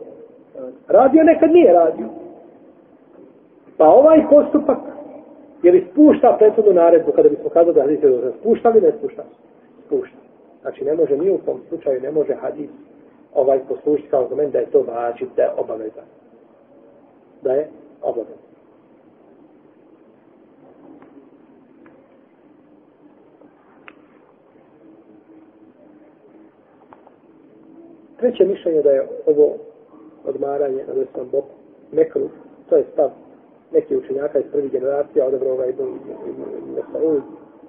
radio, 0.88 1.22
nekad 1.22 1.50
nije 1.50 1.72
radio. 1.72 2.06
Pa 3.76 3.88
ovaj 3.88 4.26
postupak, 4.30 4.78
je 5.62 5.72
li 5.72 5.86
spušta 5.92 6.36
prethodnu 6.38 6.72
naredbu, 6.72 7.12
kada 7.12 7.28
bismo 7.28 7.48
kazali 7.48 7.74
da 7.74 7.80
hadis 7.80 8.02
je 8.02 8.32
spušta 8.40 8.70
ili 8.70 8.80
ne 8.80 8.92
spušta? 8.98 9.22
Spušta. 9.86 10.16
Znači, 10.62 10.84
ne 10.84 10.94
može 10.94 11.16
ni 11.16 11.30
u 11.30 11.38
tom 11.38 11.60
slučaju, 11.68 12.00
ne 12.00 12.10
može 12.10 12.34
hadis 12.34 12.70
ovaj 13.34 13.58
poslušiti 13.68 14.08
kao 14.08 14.22
argument 14.22 14.52
da 14.52 14.58
je 14.58 14.70
to 14.70 14.82
vađi, 14.82 15.26
da 15.36 15.42
je 15.42 15.50
obaveza. 15.56 16.02
Da 17.42 17.52
je 17.52 17.68
obaveza. 18.02 18.45
Treće 28.16 28.44
mišljenje 28.44 28.82
da 28.82 28.90
je 28.90 29.08
ovo 29.26 29.54
odmaranje 30.24 30.84
na 30.88 30.94
desnom 30.94 31.28
boku 31.32 31.54
mekru, 31.92 32.28
to 32.68 32.76
je 32.76 32.84
stav 32.92 33.10
neki 33.72 33.96
učenjaka 33.96 34.38
iz 34.38 34.44
prvih 34.52 34.72
generacija, 34.72 35.26
odabro 35.26 35.50
ovaj 35.50 35.68
Ibn 35.68 35.84
Mesaud, 36.74 37.22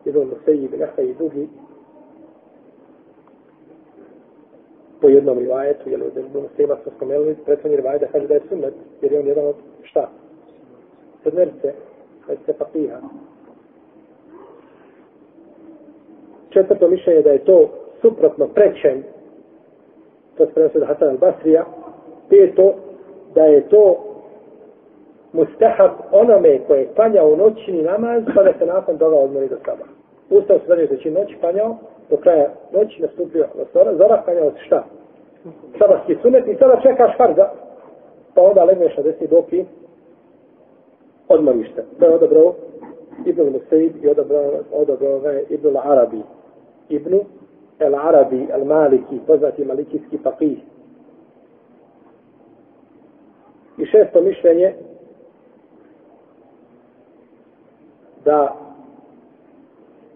Ibn 0.06 0.20
Museji, 0.20 0.64
Ibn 0.64 0.82
Eha 0.82 1.02
i 1.02 1.14
drugi, 1.14 1.48
po 5.02 5.10
jednom 5.10 5.40
rivajetu, 5.40 5.90
jer 5.90 6.04
od 6.04 6.18
Ibn 6.18 6.40
Musejima 6.40 6.76
smo 6.84 6.92
spomenuli, 6.96 7.36
prethodni 7.46 7.78
rivajet 7.78 8.02
da 8.02 8.08
kaže 8.08 8.28
da 8.28 8.34
je 8.34 8.42
sunnet, 8.50 8.74
jer 9.02 9.12
je 9.12 9.20
on 9.20 9.28
jedan 9.28 9.46
od 9.46 9.56
šta? 9.84 10.10
Sedmerice, 11.24 11.74
sedmerice 12.20 12.54
papiha. 12.54 13.00
Četvrto 16.50 16.88
mišljenje 16.88 17.22
da 17.22 17.32
je 17.32 17.46
to 17.46 17.70
suprotno 18.02 18.48
prećen, 18.48 19.04
to 20.38 20.46
se 20.46 20.54
prenosi 20.54 20.80
da 20.80 20.86
Hasan 20.86 21.18
al-Basrija, 21.18 21.64
peto, 22.30 22.74
da 23.36 23.44
je 23.44 23.70
to 23.70 23.98
mustahab 25.34 25.92
onome 26.12 26.60
koje 26.68 26.88
klanja 26.96 27.24
u 27.24 27.36
noćni 27.36 27.82
namaz, 27.82 28.24
pa 28.36 28.44
da 28.44 28.54
se 28.60 28.66
nakon 28.66 28.98
toga 28.98 29.16
odmori 29.16 29.48
do 29.48 29.58
saba. 29.66 29.86
Ustao 30.30 30.60
se 30.60 30.68
zadnje 30.68 30.86
znači 30.86 31.12
noć 31.12 31.36
klanjao, 31.40 31.76
do 32.10 32.18
kraja 32.18 32.50
noći 32.74 33.02
nastupio 33.02 33.46
zora, 33.74 33.96
zora 33.96 34.22
klanjao 34.26 34.52
se 34.52 34.58
šta? 34.66 34.84
Sabarski 35.80 36.18
sunet 36.22 36.48
i 36.48 36.56
sada 36.56 36.82
čekaš 36.82 37.18
farza, 37.18 37.50
pa 38.36 38.42
onda 38.42 38.64
legneš 38.64 38.98
na 38.98 39.04
desni 39.04 39.28
dok 39.28 39.54
i 39.54 39.66
odmoriš 41.28 41.74
se. 41.76 41.84
To 42.00 42.06
je 42.06 42.16
odabrao 42.16 42.54
Ibn 43.26 43.42
Musaib 43.42 44.04
i 44.04 44.10
odabrao, 44.10 44.52
odabrao 44.72 45.20
ga 45.20 45.32
je 45.32 45.46
Ibn 45.50 45.78
Arabi. 45.78 46.22
Ibn 46.90 47.20
El 47.80 47.96
Arabi, 47.96 48.48
El 48.52 48.66
Maliki, 48.66 49.20
poznati 49.28 49.66
malikijski 49.66 50.18
faqih. 50.18 50.58
I 53.78 53.86
šesto 53.86 54.22
mišljenje 54.22 54.74
da 58.26 58.56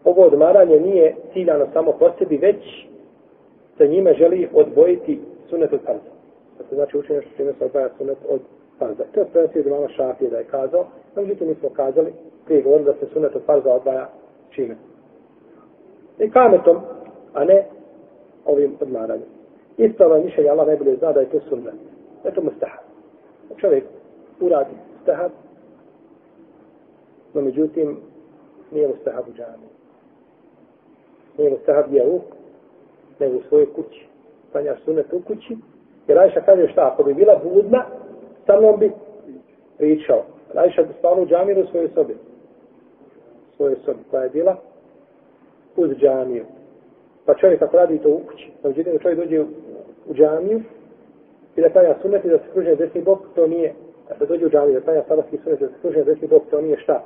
ovo 0.03 0.21
odmaranje 0.21 0.79
nije 0.79 1.15
ciljano 1.33 1.67
samo 1.73 1.91
po 1.91 2.11
sebi, 2.19 2.37
već 2.37 2.87
sa 3.77 3.85
njime 3.85 4.13
želi 4.13 4.49
odvojiti 4.53 5.19
sunet 5.49 5.73
od 5.73 5.79
farza. 5.85 6.11
To 6.57 6.63
se 6.69 6.75
znači 6.75 6.97
učenje 6.97 7.21
što 7.21 7.37
čime 7.37 7.53
se 7.53 7.65
odvaja 7.65 7.89
sunet 7.97 8.17
od 8.29 8.41
farza. 8.79 9.03
To 9.13 9.19
je 9.19 9.25
prenosi 9.25 9.59
od 9.59 9.67
mama 9.67 9.87
Šafije 9.87 10.29
da 10.29 10.37
je 10.37 10.43
kazao, 10.43 10.85
no 11.15 11.21
međutim 11.21 11.47
mi 11.47 11.55
smo 11.55 11.69
kazali 11.69 12.13
prije 12.45 12.61
govorili 12.61 12.85
da 12.85 12.93
se 12.93 13.13
sunet 13.13 13.35
od 13.35 13.41
farza 13.45 13.73
odvaja 13.73 14.09
čime. 14.49 14.75
I 16.19 16.29
kametom, 16.31 16.77
a 17.33 17.43
ne 17.43 17.65
ovim 18.45 18.77
odmaranjem. 18.81 19.27
Isto 19.77 20.05
ovaj 20.05 20.23
mišljenje 20.23 20.49
Allah 20.49 20.67
najbolje 20.67 20.95
zna 20.95 21.11
da 21.11 21.19
je 21.19 21.29
to 21.29 21.39
sunnet. 21.49 21.73
Da 22.23 22.29
je 22.29 22.35
to 22.35 22.41
mustahab. 22.41 22.83
Čovjek 23.57 23.83
uradi 24.39 24.71
mustahab, 24.97 25.31
no 27.33 27.41
međutim 27.41 27.97
nije 28.71 28.87
mustahab 28.87 29.27
u 29.29 29.33
džami. 29.33 29.67
Nije 31.37 31.49
mustahab 31.49 31.85
gdje 31.87 32.07
u, 32.07 32.19
nego 33.19 33.37
u 33.37 33.41
svojoj 33.49 33.73
kući. 33.73 34.05
Panjaš 34.53 34.83
sunet 34.83 35.13
u 35.13 35.21
kući, 35.21 35.57
jer 36.07 36.19
Ajša 36.19 36.41
kaže 36.41 36.67
šta, 36.71 36.89
ako 36.93 37.03
bi 37.03 37.13
bila 37.13 37.41
budna, 37.43 37.85
sa 38.45 38.59
mnom 38.59 38.79
bi 38.79 38.91
pričao. 39.77 40.23
Ajša 40.55 40.83
bi 40.83 40.93
spavno 40.99 41.23
u 41.23 41.27
džami 41.27 41.61
u 41.61 41.67
svojoj 41.67 41.89
sobi. 41.93 42.13
U 42.13 43.55
svojoj 43.55 43.75
sobi, 43.85 43.99
koja 44.11 44.23
je 44.23 44.29
bila 44.29 44.55
uz 45.75 45.89
džamiju. 45.89 46.45
Pa 47.25 47.33
čovjek 47.33 47.61
ako 47.61 47.77
radi 47.77 47.97
to 47.97 48.09
u 48.09 48.19
kući, 48.27 48.51
pa 48.61 48.67
no 48.67 48.69
međutim 48.69 48.99
čovjek 48.99 49.19
dođe 49.19 49.41
u, 49.41 50.13
džamiju 50.13 50.61
i 51.55 51.61
da 51.61 51.69
klanja 51.69 51.95
sunet 52.01 52.25
i 52.25 52.29
da 52.29 52.37
se 52.37 52.43
kruže 52.53 52.75
desni 52.75 53.01
bok, 53.01 53.19
to 53.35 53.47
nije, 53.47 53.73
da 54.09 54.15
se 54.15 54.25
dođe 54.25 54.45
u 54.45 54.49
džamiju, 54.49 54.79
da 54.79 54.85
klanja 54.85 55.03
sabarski 55.07 55.37
sunet 55.37 55.61
i 55.61 55.63
da 55.63 55.69
se 55.69 55.81
kruže 55.81 56.03
desni 56.03 56.27
bok, 56.27 56.43
to 56.49 56.61
nije 56.61 56.77
šta? 56.77 57.03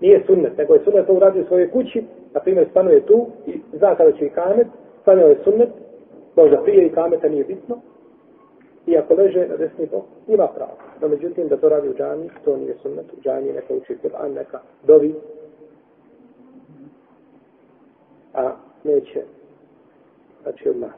nije 0.00 0.22
sunnet, 0.26 0.58
nego 0.58 0.74
je 0.74 0.80
sunnet 0.84 1.06
to 1.06 1.14
uradio 1.14 1.42
u 1.42 1.46
svojoj 1.46 1.70
kući, 1.70 2.04
na 2.34 2.40
primjer 2.40 2.68
stanuje 2.70 3.06
tu 3.06 3.26
i 3.46 3.60
zna 3.72 3.94
kada 3.94 4.12
će 4.12 4.26
i 4.26 4.30
kamet, 4.30 4.66
stanuje 5.02 5.28
je 5.28 5.38
sunnet, 5.44 5.68
možda 6.36 6.62
prije 6.62 6.86
i 6.86 6.92
kameta 6.92 7.28
nije 7.28 7.44
bitno, 7.44 7.76
i 8.86 8.96
ako 8.96 9.14
leže 9.14 9.46
na 9.48 9.56
desni 9.56 9.86
bok, 9.86 10.04
ima 10.28 10.46
pravo. 10.46 10.76
No 11.00 11.08
međutim, 11.08 11.48
da 11.48 11.56
to 11.56 11.68
radi 11.68 11.88
u 11.88 11.94
džami, 11.94 12.30
to 12.44 12.56
nije 12.56 12.74
sunnet, 12.82 13.12
u 13.12 13.20
džami 13.22 13.52
neka 13.52 13.74
uči 13.74 13.96
Kur'an, 14.02 14.34
neka 14.34 14.60
dovi, 14.86 15.14
a 18.34 18.52
neće, 18.84 19.22
znači 20.42 20.68
odmah. 20.68 20.90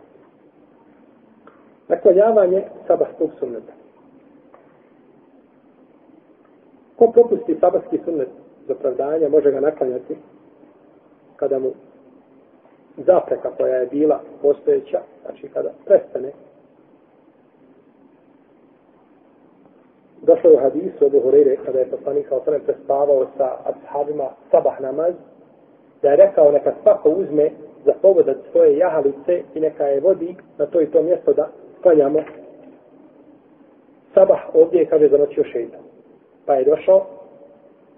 Naklanjavanje 1.88 2.64
sabahskog 2.86 3.30
sunneta. 3.38 3.72
Ko 6.96 7.12
propusti 7.12 7.56
sabahski 7.60 7.98
sunnet, 8.04 8.28
za 8.68 8.74
pravdanja, 8.74 9.28
može 9.28 9.50
ga 9.50 9.60
naklanjati 9.60 10.16
kada 11.36 11.58
mu 11.58 11.70
zapreka 12.96 13.50
koja 13.56 13.76
je 13.76 13.86
bila 13.86 14.20
postojeća, 14.42 15.00
znači 15.24 15.48
kada 15.48 15.70
prestane. 15.84 16.32
Došlo 20.22 20.50
je 20.50 20.56
u 20.56 20.60
hadisu 20.60 21.04
od 21.04 21.12
Hureyre 21.12 21.56
kada 21.64 21.78
je 21.78 21.90
poslanik 21.90 22.28
kao 22.28 22.40
prespavao 22.40 23.26
sa 23.36 23.56
ashabima 23.64 24.30
sabah 24.50 24.80
namaz, 24.80 25.14
da 26.02 26.10
je 26.10 26.16
rekao 26.16 26.52
neka 26.52 26.72
svako 26.82 27.10
uzme 27.10 27.50
za 27.84 27.92
pogodat 28.02 28.36
svoje 28.52 28.78
jahalice 28.78 29.42
i 29.54 29.60
neka 29.60 29.84
je 29.84 30.00
vodi 30.00 30.36
na 30.58 30.66
to 30.66 30.80
i 30.80 30.86
to 30.86 31.02
mjesto 31.02 31.32
da 31.32 31.48
klanjamo 31.82 32.20
sabah 34.14 34.40
ovdje 34.54 34.80
je, 34.80 34.86
kaže, 34.86 35.08
zanoćio 35.08 35.44
šeitan. 35.44 35.80
Pa 36.46 36.54
je 36.54 36.64
došao 36.64 37.06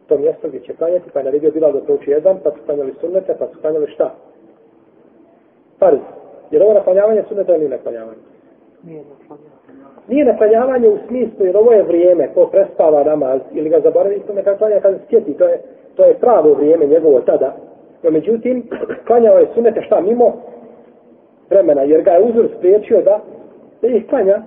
to 0.09 0.19
mjesto 0.19 0.49
gdje 0.49 0.61
će 0.61 0.75
klanjati, 0.75 1.11
pa 1.12 1.19
je 1.19 1.25
naredio 1.25 1.50
Bilal 1.50 1.73
da 1.73 1.81
prouči 1.81 2.11
jedan, 2.11 2.38
pa 2.45 2.50
su 2.50 2.57
klanjali 2.67 2.95
sunnete, 3.00 3.35
pa 3.38 3.47
su 3.47 3.61
klanjali 3.61 3.87
šta? 3.87 4.14
Farz. 5.78 5.99
Jer 6.50 6.62
ovo 6.62 6.75
naklanjavanje 6.75 7.23
sunneta 7.28 7.57
ili 7.57 7.69
naklanjavanje? 7.69 8.19
Nije 8.83 9.02
naklanjavanje. 9.21 9.59
Nije 10.09 10.25
naklanjavanje 10.25 10.88
u 10.88 10.99
smislu, 11.09 11.47
jer 11.47 11.57
ovo 11.57 11.73
je 11.73 11.83
vrijeme, 11.83 12.35
ko 12.35 12.47
prespava 12.47 13.05
namaz 13.05 13.40
ili 13.52 13.71
ga 13.71 13.81
zaboravi, 13.81 14.21
to 14.26 14.33
neka 14.33 14.57
klanja 14.57 14.81
kada 14.81 14.99
sjeti, 15.11 15.35
to 15.35 15.45
je, 15.45 15.62
to 15.97 16.05
je 16.05 16.14
pravo 16.14 16.55
vrijeme 16.55 16.87
njegovo 16.87 17.21
tada. 17.21 17.57
No 18.02 18.11
međutim, 18.11 18.69
klanjao 19.07 19.38
je 19.38 19.49
sunete 19.55 19.83
šta 19.83 20.00
mimo 20.00 20.33
vremena, 21.50 21.83
jer 21.83 22.02
ga 22.02 22.11
je 22.11 22.23
uzor 22.23 22.49
spriječio 22.59 23.02
da, 23.02 23.21
da 23.83 23.88
ih 23.88 24.09
klanja. 24.09 24.43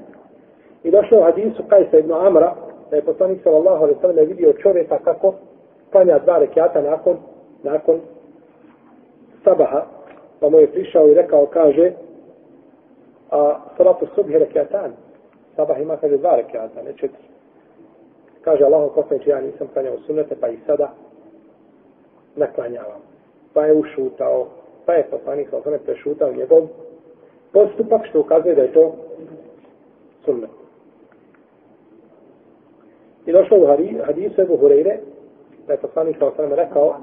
I 0.84 0.92
došlo 0.92 1.20
u 1.20 1.24
hadisu 1.24 1.64
Kajsa 1.68 1.98
ibn 1.98 2.12
Amra, 2.12 2.56
da 2.90 2.96
je 2.96 3.02
poslanik 3.02 3.44
sallallahu 3.44 3.84
alaihi 3.84 4.00
sallam 4.02 4.28
vidio 4.28 4.54
čovjeka 4.54 4.98
kako 5.04 5.34
klanja 5.92 6.20
dva 6.20 6.38
rekiata 6.38 6.82
nakon, 6.82 7.18
nakon 7.64 8.00
sabaha, 9.44 9.86
pa 10.40 10.50
mu 10.50 10.60
je 10.60 10.72
prišao 10.72 11.08
i 11.08 11.14
rekao, 11.14 11.46
kaže, 11.46 11.92
a 13.32 13.60
salatu 13.78 14.08
subhi 14.16 14.38
rekiatan, 14.38 14.92
sabah 15.56 15.82
ima, 15.82 15.98
kaže, 15.98 16.18
dva 16.18 16.36
rekiata, 16.36 16.84
ne 16.84 16.94
četiri. 16.94 17.24
Kaže, 18.42 18.64
Allahom 18.64 18.90
poslanič, 18.96 19.28
ja 19.28 19.42
nisam 19.42 19.68
klanjao 19.74 19.98
sunete, 20.08 20.36
pa 20.42 20.48
i 20.48 20.58
sada 20.66 20.90
naklanjavam. 22.36 23.11
Pa 23.54 23.66
je 23.66 23.74
ušutao, 23.74 24.48
pa 24.86 24.94
je 24.94 25.08
poslanik 25.12 25.50
sa 25.50 25.58
osvrame 25.58 25.80
prešutao 25.80 26.34
njegov 26.34 26.68
postupak, 27.54 28.06
što 28.10 28.20
ukazuje 28.20 28.56
da 28.56 28.62
je 28.62 28.74
to 28.74 28.96
sunnet. 30.26 30.50
I 33.26 33.32
došlo 33.32 33.58
u 33.58 33.66
hadisu 34.06 34.42
Ebu 34.42 34.58
Hureyre, 34.58 34.98
da 35.68 35.74
je 35.74 35.80
poslanik 35.80 36.18
sa 36.20 36.28
osvrame 36.28 36.56
rekao, 36.56 36.96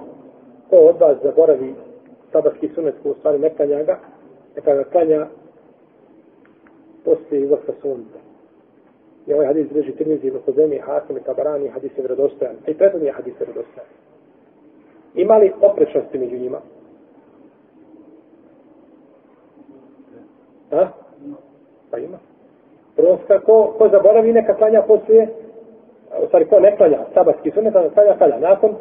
ko 0.71 0.77
od 0.77 1.01
vas 1.01 1.17
zaboravi 1.23 1.75
sabatski 2.33 2.69
sunnet, 2.75 2.95
ko 3.03 3.11
u 3.11 3.15
stvari 3.15 3.39
ne 3.39 3.55
klanja 3.55 3.83
ga, 3.83 3.99
neka 4.57 4.75
ga 4.75 4.85
klanja 4.85 5.27
poslije 7.05 7.43
izlaska 7.43 7.73
sunca. 7.83 8.19
I 9.27 9.35
ovaj 9.35 9.47
hadis 9.47 9.69
drži 9.69 9.93
Tirmizi, 9.93 10.27
Ibn 10.27 10.39
Huzemi, 10.47 10.79
Hasim 10.79 11.17
i 11.17 11.21
Tabarani, 11.21 11.69
hadis 11.69 11.99
je 11.99 12.03
vredostojan. 12.03 12.57
I 12.67 12.75
prethodni 12.75 13.07
je 13.07 13.13
hadis 13.13 13.35
je 13.41 13.47
vredostojan. 13.47 13.89
Ima 15.15 15.37
li 15.37 15.53
oprečnosti 15.61 16.19
među 16.19 16.37
njima? 16.37 16.59
A? 20.73 20.87
Pa 21.91 21.99
ima. 21.99 22.19
Prvo, 22.97 23.19
ko, 23.47 23.75
ko 23.79 23.89
zaboravi 23.89 24.33
neka 24.33 24.55
klanja 24.55 24.83
poslije, 24.83 25.29
u 26.23 26.27
stvari 26.27 26.45
ko 26.45 26.61
ne 26.61 26.77
klanja 26.77 26.99
sabatski 27.15 27.51
sunet, 27.51 27.77
a 27.77 27.91
klanja 27.95 28.17
klanja 28.19 28.39
nakon 28.39 28.75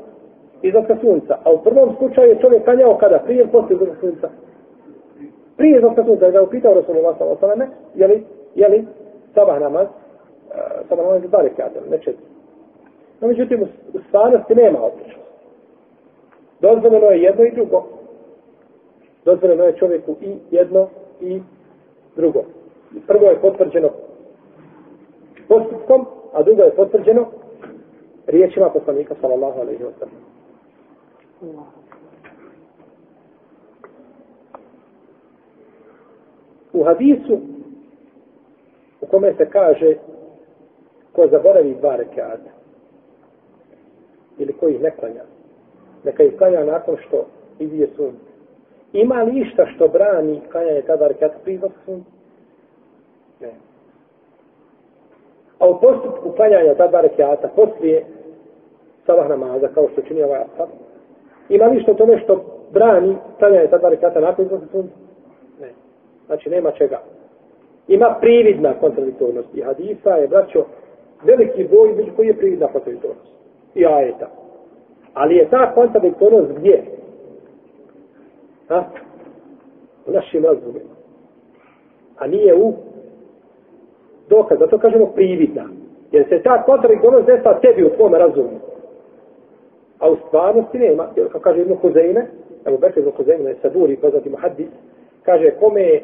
izlaska 0.62 0.96
sunca. 1.02 1.38
A 1.44 1.52
u 1.52 1.62
prvom 1.64 1.96
slučaju 1.98 2.30
je 2.30 2.40
čovjek 2.42 2.64
klanjao 2.64 2.98
kada? 2.98 3.20
Prije 3.20 3.42
ili 3.42 3.52
poslije 3.52 3.76
izlaska 3.76 4.00
sunca? 4.00 4.30
Prije 5.58 5.78
izlaska 5.78 6.04
sunca. 6.04 6.26
Da 6.26 6.32
ga 6.32 6.44
upitao 6.44 6.74
Rasulullah 6.74 7.18
s.a.v. 7.18 7.68
Je 7.96 8.08
li, 8.08 8.24
je 8.56 8.68
li 8.68 8.88
sabah 9.34 9.62
namaz, 9.62 9.88
sabah 10.90 11.06
namaz 11.06 11.24
je 11.24 11.28
dalek 11.28 11.60
jadel, 11.60 11.84
ne 11.90 11.98
četiri. 11.98 12.26
No, 13.22 13.28
međutim, 13.28 13.62
u 13.94 14.00
stvarnosti 14.08 14.56
nema 14.56 14.84
oprečnosti. 14.84 15.27
Dozvoljeno 16.62 17.06
je 17.06 17.22
jedno 17.22 17.44
i 17.44 17.52
drugo. 17.52 17.84
Dozvoljeno 19.26 19.64
je 19.64 19.78
čovjeku 19.78 20.16
i 20.22 20.36
jedno 20.52 20.88
i 21.22 21.42
drugo. 22.16 22.44
Prvo 23.08 23.26
je 23.26 23.42
potvrđeno 23.42 23.90
postupkom, 25.48 26.06
a 26.34 26.44
drugo 26.44 26.64
je 26.64 26.76
potvrđeno 26.76 27.26
riječima 28.28 28.70
poslanika 28.70 29.16
sallallahu 29.22 29.60
alaihi 29.60 29.84
wa 29.84 29.92
sallam. 30.00 30.28
U 36.74 36.84
hadisu 36.84 37.40
u 39.02 39.06
kome 39.06 39.34
se 39.34 39.50
kaže 39.50 39.96
ko 41.14 41.28
zaboravi 41.28 41.76
dva 41.76 41.96
rekiata 41.96 42.50
ili 44.38 44.54
koji 44.54 44.74
ih 44.76 44.82
ne 44.82 44.92
klanja, 44.92 45.24
neka 46.08 46.24
ih 46.24 46.38
klanja 46.38 46.64
nakon 46.64 46.98
što 47.08 47.26
izije 47.60 47.88
sunce. 47.96 48.28
Ima 48.94 49.24
li 49.24 49.40
išta 49.40 49.66
što 49.76 49.88
brani 49.88 50.42
klanjanje 50.52 50.82
tada 50.82 51.08
rekata 51.08 51.36
prije 51.44 51.56
izlaska 51.56 51.80
sunca? 51.86 52.10
Ne. 53.42 53.52
A 55.60 55.70
u 55.70 55.80
postupku 55.82 56.32
klanjanja 56.32 56.76
ta 56.76 56.88
dva 56.88 57.02
rekiata 57.02 57.48
poslije 57.56 58.06
sabah 59.06 59.30
namaza, 59.30 59.68
kao 59.68 59.90
što 59.92 60.02
čini 60.02 60.24
ovaj 60.24 60.40
asab, 60.40 60.70
ima 61.50 61.66
li 61.66 61.82
što 61.82 61.94
tome 61.94 62.20
što 62.24 62.44
brani 62.74 63.16
klanjanje 63.40 63.68
ta 63.68 63.78
dva 63.78 63.90
rekiata 63.90 64.20
nakon 64.20 64.46
izlaska 64.46 64.68
sunca? 64.72 64.96
Ne. 65.62 65.72
Znači, 66.26 66.50
nema 66.50 66.72
čega. 66.72 67.00
Ima 67.88 68.18
prividna 68.22 68.74
kontradiktornost. 68.80 69.48
I 69.54 69.62
hadisa 69.62 70.10
je, 70.10 70.28
braćo, 70.28 70.66
veliki 71.24 71.68
boj 71.72 71.94
među 71.94 72.12
koji 72.16 72.28
je 72.28 72.38
prividna 72.38 72.68
kontradiktornost. 72.68 73.32
I 73.76 73.86
ajeta. 73.86 74.28
Ali 75.18 75.36
je 75.36 75.50
ta 75.50 75.72
kontradiktornost 75.76 76.52
gdje? 76.58 76.84
Ha? 78.68 78.84
U 80.08 80.12
našim 80.12 80.46
razumima. 80.46 80.94
A 82.18 82.28
nije 82.28 82.56
u 82.56 82.74
dokaz. 84.30 84.60
Zato 84.60 84.78
kažemo 84.78 85.06
prividna. 85.06 85.66
Jer 86.12 86.26
se 86.30 86.44
ta 86.44 86.64
kontradiktornost 86.64 87.26
desa 87.26 87.60
tebi 87.60 87.86
u 87.86 87.90
tvome 87.90 88.18
razumu. 88.18 88.60
A 90.00 90.10
u 90.10 90.16
stvarnosti 90.28 90.80
nema. 90.80 91.08
Jer 91.16 91.32
kao 91.32 91.42
kaže 91.42 91.60
jedno 91.60 91.76
Huzeine, 91.76 92.28
evo 92.66 92.78
Bekir 92.78 93.04
jedno 93.28 93.50
je 93.50 93.56
Saburi, 93.62 93.98
poznati 93.98 94.30
muhaddis, 94.30 94.70
kaže 95.24 95.52
kome 95.52 95.82
je 95.82 96.04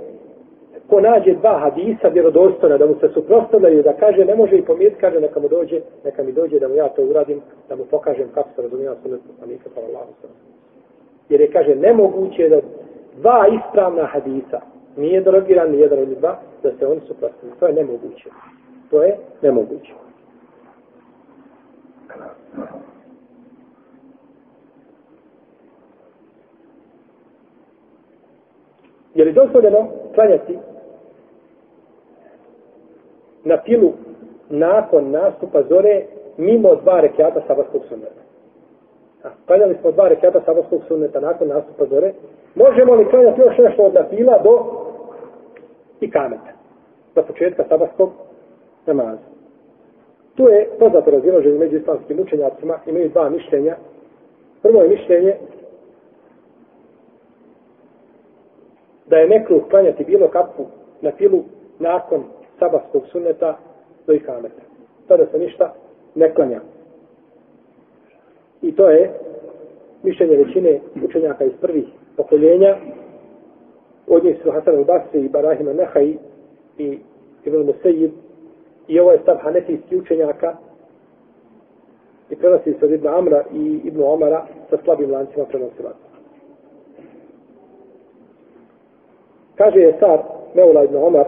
ko 0.90 1.02
nađe 1.02 1.34
dva 1.34 1.60
hadisa 1.60 2.08
vjerodostojna 2.08 2.78
da 2.78 2.86
mu 2.86 2.96
se 3.00 3.10
suprotstavljaju 3.14 3.84
da 3.84 3.94
kaže 3.94 4.26
ne 4.26 4.36
može 4.36 4.58
i 4.58 4.66
pomijeti, 4.66 4.96
kaže 5.02 5.20
neka 5.20 5.40
mu 5.40 5.48
dođe 5.48 5.82
neka 6.04 6.24
mi 6.24 6.32
dođe 6.32 6.60
da 6.60 6.68
mu 6.68 6.76
ja 6.76 6.90
to 6.90 7.02
uradim 7.04 7.42
da 7.70 7.76
mu 7.76 7.86
pokažem 7.86 8.28
kako 8.34 8.50
se 8.56 8.62
razumijeva 8.62 8.96
sunet 9.04 9.22
poslanika 9.28 9.70
sallallahu 9.76 10.06
alejhi 10.06 10.54
jer 11.30 11.42
je 11.42 11.52
kaže 11.52 11.76
nemoguće 11.76 12.50
da 12.50 12.60
dva 13.18 13.48
ispravna 13.48 14.06
hadisa 14.06 14.62
nije 14.98 15.22
drogiran 15.22 15.72
ni 15.72 15.80
jedan 15.80 16.00
ili 16.00 16.16
dva 16.16 16.40
da 16.64 16.72
se 16.80 16.88
oni 16.88 17.02
suprotstavljaju. 17.08 17.60
To 17.60 17.68
je 17.68 17.74
nemoguće. 17.74 18.30
To 18.90 19.04
je 19.04 19.18
nemoguće. 19.42 19.94
Je 29.16 29.26
li 29.26 29.34
dozvoljeno 29.34 29.88
klanjati 30.16 30.58
na 33.44 33.58
pilu 33.58 33.94
nakon 34.50 35.12
nastupa 35.12 35.62
zore 35.70 36.06
mimo 36.38 36.76
dva 36.76 37.02
rekiata 37.02 37.42
sabatskog 37.48 37.82
sunneta. 37.90 38.22
A, 39.24 39.30
klanjali 39.48 39.78
smo 39.82 39.92
dva 39.92 40.08
rekiata 40.08 40.42
sabatskog 40.46 40.82
sunneta 40.88 41.20
nakon 41.20 41.48
nastupa 41.48 41.86
zore. 41.86 42.14
Možemo 42.56 42.96
li 42.96 43.10
klanjati 43.10 43.42
još 43.42 43.58
nešto 43.58 43.84
od 43.84 43.94
napila 43.94 44.40
do 44.44 44.84
i 46.00 46.12
kameta? 46.12 46.52
Do 47.16 47.22
početka 47.24 47.64
sabatskog 47.70 48.10
namaza. 48.86 49.34
Tu 50.36 50.50
je 50.50 50.70
poznato 50.80 51.12
razilaženje 51.12 51.60
među 51.60 51.78
islamskim 51.78 52.20
učenjacima. 52.20 52.78
Imaju 52.86 53.10
dva 53.10 53.30
mišljenja. 53.30 53.76
Prvo 54.62 54.82
je 54.82 54.90
mišljenje 54.90 55.36
da 59.06 59.18
je 59.18 59.28
nekruh 59.28 59.64
klanjati 59.70 60.04
bilo 60.04 60.28
kakvu 60.28 60.66
na 61.02 61.12
pilu 61.12 61.44
nakon 61.80 62.24
sabahskog 62.64 63.04
sunneta 63.12 63.58
do 64.08 64.14
ikameta. 64.14 64.62
Tada 65.08 65.26
se 65.32 65.40
ništa 65.40 65.74
ne 66.16 66.34
klanja. 66.34 66.60
I 68.62 68.76
to 68.76 68.90
je 68.90 69.12
mišljenje 70.04 70.38
većine 70.38 70.80
učenjaka 71.04 71.46
iz 71.46 71.54
prvih 71.62 71.86
pokoljenja. 72.18 72.76
Od 74.08 74.24
njih 74.24 74.38
su 74.44 74.52
Hasan 74.52 74.76
al-Basri 74.76 75.26
i 75.26 75.30
Barahima 75.30 75.74
Nehaj 75.74 76.14
i 76.78 77.00
Ibn 77.46 77.66
Musejid. 77.66 78.12
I 78.88 79.00
ovo 79.00 79.12
je 79.12 79.20
stav 79.20 79.38
hanefijski 79.42 79.98
učenjaka 79.98 80.56
i 82.30 82.36
prenosi 82.36 82.74
se 82.80 82.86
od 82.86 82.92
Ibn 82.92 83.08
Amra 83.08 83.44
i 83.54 83.82
Ibn 83.84 84.04
Omara 84.04 84.46
sa 84.70 84.78
slabim 84.84 85.12
lancima 85.12 85.46
prenosilaca. 85.46 85.98
Kaže 89.56 89.80
je 89.80 89.98
car 90.00 90.20
Meula 90.56 90.84
Ibn 90.84 90.96
Omar, 90.96 91.26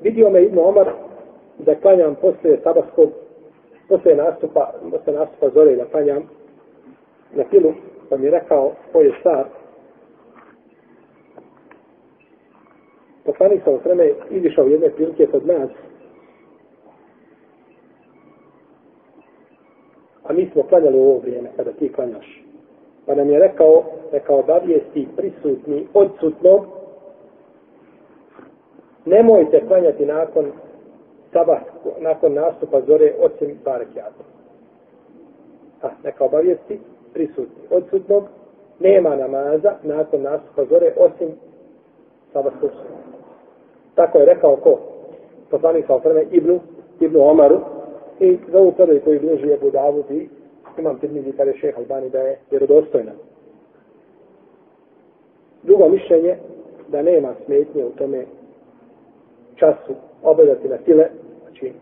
vidio 0.00 0.30
me 0.30 0.42
Ibn 0.42 0.58
Omar 0.58 0.92
da 1.58 1.74
klanjam 1.74 2.14
posle 2.14 2.58
sabaskog, 2.62 3.10
posle 3.88 4.14
nastupa, 4.14 4.72
posle 4.90 5.12
nastupa 5.12 5.48
zore 5.48 5.76
da 5.76 5.84
klanjam 5.84 6.22
na 7.32 7.44
filu, 7.50 7.72
pa 8.08 8.16
mi 8.16 8.24
je 8.24 8.30
rekao, 8.30 8.72
ko 8.92 9.00
je 9.00 9.12
star, 9.20 9.44
poslanik 13.24 13.64
sa 13.64 13.70
osreme 13.70 14.10
izišao 14.30 14.66
jedne 14.66 14.90
prilike 14.90 15.26
kod 15.26 15.46
nas, 15.46 15.70
a 20.24 20.32
mi 20.32 20.50
smo 20.52 20.62
klanjali 20.62 20.98
u 20.98 21.02
ovo 21.02 21.18
vrijeme, 21.18 21.50
kada 21.56 21.72
ti 21.72 21.92
klanjaš. 21.92 22.44
Pa 23.06 23.14
nam 23.14 23.30
je 23.30 23.38
rekao, 23.38 23.84
rekao, 24.12 24.38
obavijesti 24.38 25.08
prisutni 25.16 25.86
odsutnog, 25.94 26.66
nemojte 29.06 29.66
klanjati 29.66 30.06
nakon 30.06 30.52
sabah, 31.32 31.60
nakon 31.98 32.34
nastupa 32.34 32.80
zore 32.80 33.14
osim 33.20 33.58
dva 33.62 33.78
rekiata. 33.78 34.24
A, 35.82 35.88
neka 36.04 36.24
obavijesti 36.24 36.80
prisutni. 37.12 37.62
Odsutnog 37.70 38.24
nema 38.80 39.16
namaza 39.16 39.74
nakon 39.82 40.22
nastupa 40.22 40.64
zore 40.64 40.92
osim 40.96 41.28
sabahskog 42.32 42.70
sunna. 42.70 43.00
Tako 43.94 44.18
je 44.18 44.24
rekao 44.24 44.56
ko? 44.56 44.78
Poslanik 45.50 45.86
sa 45.86 45.94
osrme 45.94 46.24
Ibnu, 46.30 46.60
Ibnu 47.00 47.20
Omaru 47.20 47.60
i 48.20 48.38
za 48.52 48.58
ovu 48.58 48.72
predaju 48.72 49.00
koju 49.04 49.20
bliži 49.20 49.48
je 49.48 49.58
Budavu 49.58 50.04
i 50.10 50.28
imam 50.78 50.98
tirmizi 50.98 51.32
kada 51.32 51.50
je 51.50 51.56
šeha 51.56 51.78
Albani 51.78 52.10
da 52.10 52.18
je 52.18 52.38
vjerodostojna. 52.50 53.12
Drugo 55.62 55.88
mišljenje 55.88 56.36
da 56.88 57.02
nema 57.02 57.34
smetnje 57.44 57.84
u 57.84 57.90
tome 57.90 58.24
času 59.60 59.94
obavljati 60.22 60.68
na 60.68 60.76
file, 60.84 61.06
znači 61.42 61.72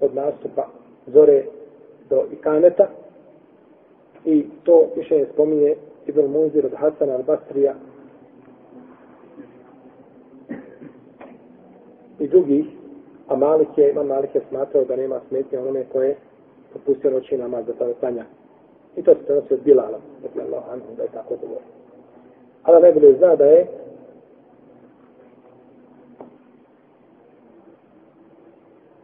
od 0.00 0.14
nastupa 0.14 0.66
zore 1.06 1.44
do 2.10 2.24
ikaneta. 2.32 2.88
I 4.24 4.44
to 4.64 4.88
više 4.96 5.14
je 5.14 5.28
spominje 5.32 5.74
Ibn 6.06 6.26
Munzir 6.26 6.66
od 6.66 6.72
Hasan 6.74 7.08
al-Basrija 7.08 7.72
i 12.18 12.28
drugih, 12.28 12.66
a 13.28 13.36
Malik 13.36 13.68
je, 13.78 13.90
imam 13.90 14.06
Malik 14.06 14.34
je 14.34 14.40
smatrao 14.48 14.84
da 14.84 14.96
nema 14.96 15.20
smetnje 15.28 15.58
onome 15.58 15.84
koje 15.92 16.16
popustio 16.72 17.10
noći 17.10 17.36
namaz 17.36 17.66
za 17.66 17.72
tada 17.72 17.94
klanja. 18.00 18.24
I 18.96 19.02
to 19.02 19.14
se 19.14 19.20
prenosi 19.26 19.54
od 19.54 19.60
Bilala, 19.64 19.98
dakle 20.22 20.42
Allah 20.42 20.64
anhu, 20.72 20.86
da 20.96 21.02
je 21.02 21.08
tako 21.12 21.34
govorio. 21.40 21.68
Ali 22.62 22.82
najbolje 22.82 23.16
zna 23.18 23.36
da 23.36 23.44
je 23.44 23.66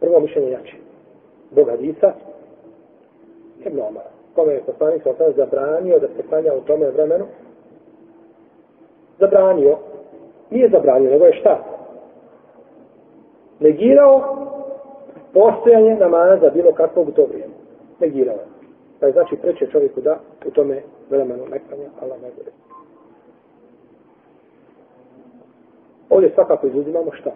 prvo 0.03 0.19
mišljenje 0.19 0.51
jače. 0.51 0.75
Bog 1.51 1.69
Hadisa, 1.69 2.13
Ibn 3.65 3.79
Omara, 3.79 4.09
kome 4.35 4.53
je 4.53 4.63
poslanik 4.63 5.03
sa 5.03 5.09
osam 5.09 5.33
zabranio 5.35 5.99
da 5.99 6.07
se 6.07 6.27
klanja 6.29 6.53
u 6.53 6.61
tome 6.61 6.89
vremenu, 6.89 7.25
zabranio, 9.19 9.77
nije 10.49 10.69
zabranio, 10.69 11.11
nego 11.11 11.25
je 11.25 11.39
šta? 11.39 11.63
Negirao 13.59 14.37
postojanje 15.33 15.95
namaza 15.95 16.49
bilo 16.49 16.73
kakvog 16.73 17.07
u 17.07 17.11
to 17.11 17.25
vrijeme. 17.25 17.53
Negirao 17.99 18.35
je. 18.35 18.47
Pa 18.99 19.05
je 19.05 19.13
znači 19.13 19.35
preče 19.35 19.67
čovjeku 19.71 20.01
da 20.01 20.19
u 20.45 20.51
tome 20.51 20.81
vremenu 21.09 21.43
ne 21.51 21.59
klanja, 21.69 21.89
Allah 22.01 22.21
ne 22.21 22.29
gore. 22.37 22.51
Ovdje 26.09 26.31
svakako 26.35 26.67
izuzimamo 26.67 27.11
šta? 27.11 27.31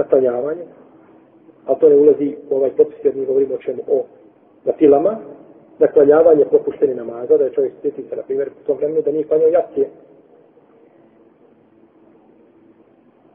Naklanjavanje, 0.00 0.64
a 1.66 1.74
to 1.74 1.88
ne 1.88 1.96
ulazi 1.96 2.36
u 2.50 2.56
ovaj 2.56 2.70
propis 2.70 3.04
jer 3.04 3.14
mi 3.16 3.26
govorimo 3.26 3.54
o 3.54 3.58
čemu? 3.58 3.82
O 3.88 4.04
natilama, 4.64 5.18
naklanjavanje 5.78 6.44
propušteni 6.44 6.94
namaza, 6.94 7.36
da 7.36 7.44
je 7.44 7.52
čovjek 7.52 7.72
sjeti 7.82 8.02
se, 8.08 8.16
na 8.16 8.22
primjer, 8.22 8.48
u 8.62 8.66
tom 8.66 8.76
vremenu 8.76 9.02
da 9.02 9.12
nije 9.12 9.24
klanjao 9.24 9.48
jacije. 9.48 9.88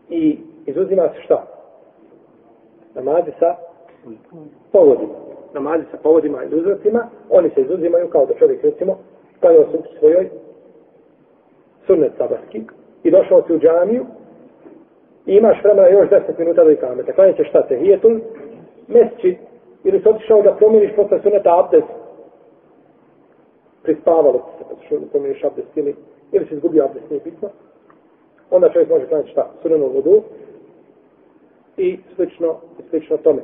I 0.10 0.40
izuzima 0.66 1.10
se 1.14 1.22
šta? 1.26 1.48
Namazi 2.96 3.32
sa 3.40 3.56
povodima. 4.72 5.14
Namazi 5.54 5.84
sa 5.92 5.98
povodima 5.98 6.44
i 6.44 6.56
uzrocima, 6.56 7.08
oni 7.30 7.50
se 7.50 7.62
izuzimaju 7.62 8.10
kao 8.10 8.26
da 8.26 8.34
čovjek, 8.34 8.64
recimo, 8.64 8.98
klanjao 9.40 9.64
se 9.72 9.78
u 9.78 10.00
svojoj 10.00 10.30
sunnet 11.88 12.12
sabarski 12.18 12.64
i 13.04 13.12
došao 13.12 13.44
si 13.48 13.54
u 13.54 13.60
džamiju 13.60 14.06
i 15.26 15.32
imaš 15.36 15.64
vremena 15.64 15.88
još 15.88 16.10
10 16.10 16.40
minuta 16.40 16.64
do 16.64 16.72
ikameta. 16.72 17.14
Klanjat 17.14 17.36
ćeš 17.36 17.50
šta 17.50 17.68
te? 17.68 17.78
Hijetul, 17.78 18.20
mesči, 18.88 19.38
ili 19.84 20.02
si 20.02 20.10
otišao 20.10 20.42
da 20.42 20.56
promijeniš 20.56 20.96
posle 20.96 21.22
suneta 21.22 21.60
abdest, 21.60 21.88
prispavalo 23.84 24.46
se, 24.58 24.64
pa 24.70 24.86
što 24.86 24.96
promijeniš 25.12 25.44
abdest 25.44 25.78
ili, 25.78 25.96
ili 26.32 26.46
si 26.46 26.54
izgubio 26.54 26.86
abdest, 26.86 27.10
nije 27.10 27.22
bitno. 27.24 27.50
Onda 28.52 28.70
čovjek 28.70 28.90
može 28.90 29.08
klanjati 29.08 29.32
šta? 29.32 29.50
sunenu 29.62 29.88
vodu 29.88 30.22
i 31.78 32.00
slično, 32.16 32.56
i 32.80 32.90
slično 32.90 33.18
tome. 33.18 33.42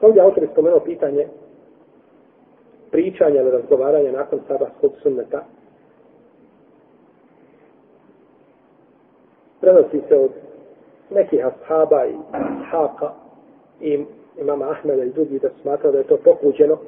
Ovdje 0.00 0.22
autor 0.22 0.42
je 0.42 0.48
spomenuo 0.52 0.80
pitanje 0.80 1.28
pričanja 2.92 3.40
ili 3.40 3.50
razgovaranja 3.50 4.12
nakon 4.12 4.40
sabahskog 4.48 4.92
sunneta. 5.02 5.44
Prenosi 9.60 10.00
se 10.08 10.16
od 10.16 10.30
nekih 11.10 11.46
ashaba 11.46 12.06
i 12.06 12.14
ashaka 12.32 13.10
i 13.80 14.04
imama 14.40 14.70
Ahmeda 14.70 15.04
i 15.04 15.12
drugi 15.12 15.38
da 15.38 15.48
smatra 15.62 15.90
da 15.90 15.98
je 15.98 16.04
to 16.04 16.16
pokuđeno. 16.16 16.78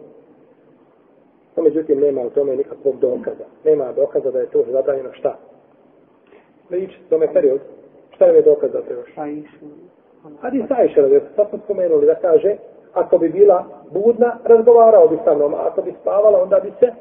No, 1.56 1.62
međutim, 1.62 2.00
nema 2.00 2.20
u 2.20 2.30
tome 2.30 2.56
nikakvog 2.56 2.98
dokaza. 3.00 3.44
Nema 3.64 3.92
dokaza 3.92 4.30
da 4.30 4.38
je 4.38 4.46
to 4.46 4.64
zabranjeno 4.72 5.12
šta? 5.12 5.38
Priči, 6.68 6.98
tome 7.08 7.32
period. 7.32 7.60
Šta 8.14 8.24
je 8.24 8.42
dokaz 8.42 8.70
za 8.72 8.82
to 8.82 8.92
još? 8.92 9.14
Hadi 10.40 10.64
sa 10.68 10.82
iša, 10.84 11.02
da 11.36 11.44
smo 11.48 11.58
spomenuli 11.64 12.06
da 12.06 12.14
kaže 12.14 12.56
ako 12.94 13.18
bi 13.18 13.28
bila 13.28 13.64
budna, 13.92 14.36
razgovarao 14.44 15.08
bi 15.08 15.18
sa 15.24 15.34
mnom, 15.34 15.54
a 15.54 15.66
ako 15.66 15.82
bi 15.82 15.94
spavala, 16.00 16.42
onda 16.42 16.60
bi 16.60 16.72
se 16.80 16.92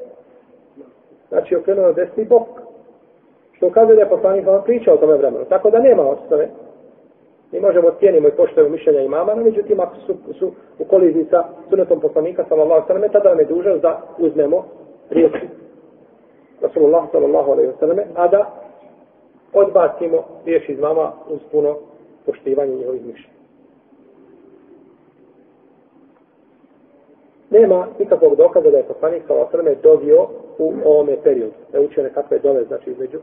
znači 1.28 1.56
okrenuo 1.56 1.86
na 1.86 1.92
desni 1.92 2.24
bok. 2.24 2.48
Što 3.52 3.70
kaže 3.70 3.94
da 3.94 4.00
je 4.00 4.08
poslanik 4.08 4.46
vam 4.46 4.62
pričao 4.64 4.94
o 4.94 4.96
tome 4.96 5.16
vremenu. 5.16 5.44
Tako 5.44 5.70
da 5.70 5.78
nema 5.78 6.02
osnove. 6.02 6.48
Mi 7.52 7.60
možemo 7.60 7.90
cijenimo 7.98 8.28
i 8.28 8.36
poštojemo 8.36 8.72
mišljenja 8.72 9.00
imama, 9.00 9.34
no 9.34 9.44
međutim, 9.44 9.80
ako 9.80 9.96
su, 9.96 10.14
su 10.38 10.52
u 10.78 10.84
koliziji 10.84 11.26
sa 11.30 11.44
sunetom 11.70 12.00
poslanika, 12.00 12.44
sallallahu 12.48 12.86
sallam, 12.86 13.10
tada 13.12 13.28
nam 13.28 13.38
je 13.38 13.44
dužan 13.44 13.80
da 13.80 14.00
uzmemo 14.18 14.64
riječi 15.10 15.48
Rasulullah 16.60 17.04
sallallahu 17.12 17.50
alaihi 17.50 17.72
sallam, 17.80 17.98
a 18.14 18.28
da 18.28 18.50
odbacimo 19.52 20.24
riječi 20.44 20.72
iz 20.72 20.78
mama 20.78 21.12
uz 21.28 21.40
puno 21.52 21.76
poštivanje 22.26 22.74
njihovih 22.74 23.06
mišljenja. 23.06 23.33
Nema 27.54 27.86
nikakvog 27.98 28.36
dokaza 28.36 28.70
da 28.70 28.76
je 28.76 28.88
poslanik 28.92 29.22
sa 29.26 29.34
osrme 29.34 29.74
dovio 29.82 30.26
u 30.58 30.72
ovome 30.84 31.16
periodu. 31.22 31.54
Da 31.72 31.78
je 31.78 31.84
učio 31.84 32.02
nekakve 32.02 32.38
dove, 32.38 32.64
znači 32.64 32.90
između 32.90 33.18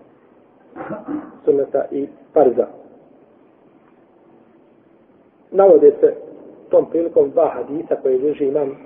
sunneta 1.46 1.86
i 1.92 2.08
farza. 2.34 2.68
Navode 5.52 5.92
se 6.00 6.14
tom 6.70 6.86
prilikom 6.90 7.30
dva 7.30 7.48
hadisa 7.48 7.96
koje 8.02 8.20
žiži 8.20 8.46
imam 8.46 8.78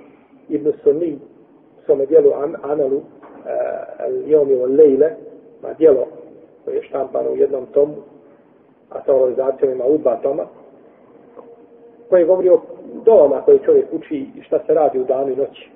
Ibn 0.48 0.72
Sunni 0.82 1.18
u 1.78 1.84
svome 1.84 2.06
dijelu 2.06 2.32
An 2.32 2.56
Analu 2.62 2.96
uh, 2.96 3.02
Jomi 4.26 4.54
o 4.54 4.66
Lejle 4.66 5.10
ma 5.62 5.72
dijelo 5.72 6.06
koje 6.64 6.74
je 6.74 6.82
štampano 6.82 7.30
u 7.30 7.36
jednom 7.36 7.66
tomu 7.66 7.94
a 8.90 9.02
sa 9.06 9.14
organizacijom 9.14 9.72
ima 9.72 9.84
u 9.84 9.98
dva 9.98 10.16
toma 10.16 10.44
koji 12.10 12.24
govori 12.24 12.48
o 12.50 12.60
doma 13.04 13.42
koje 13.44 13.58
čovjek 13.58 13.86
uči 13.92 14.26
i 14.36 14.42
šta 14.42 14.58
se 14.66 14.74
radi 14.74 14.98
u 15.00 15.04
danu 15.04 15.32
i 15.32 15.36
noći. 15.36 15.70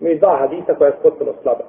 Mi 0.00 0.18
dva 0.18 0.36
hadisa 0.36 0.74
koja 0.74 0.88
je 0.88 0.96
potpuno 1.02 1.32
slaba. 1.42 1.64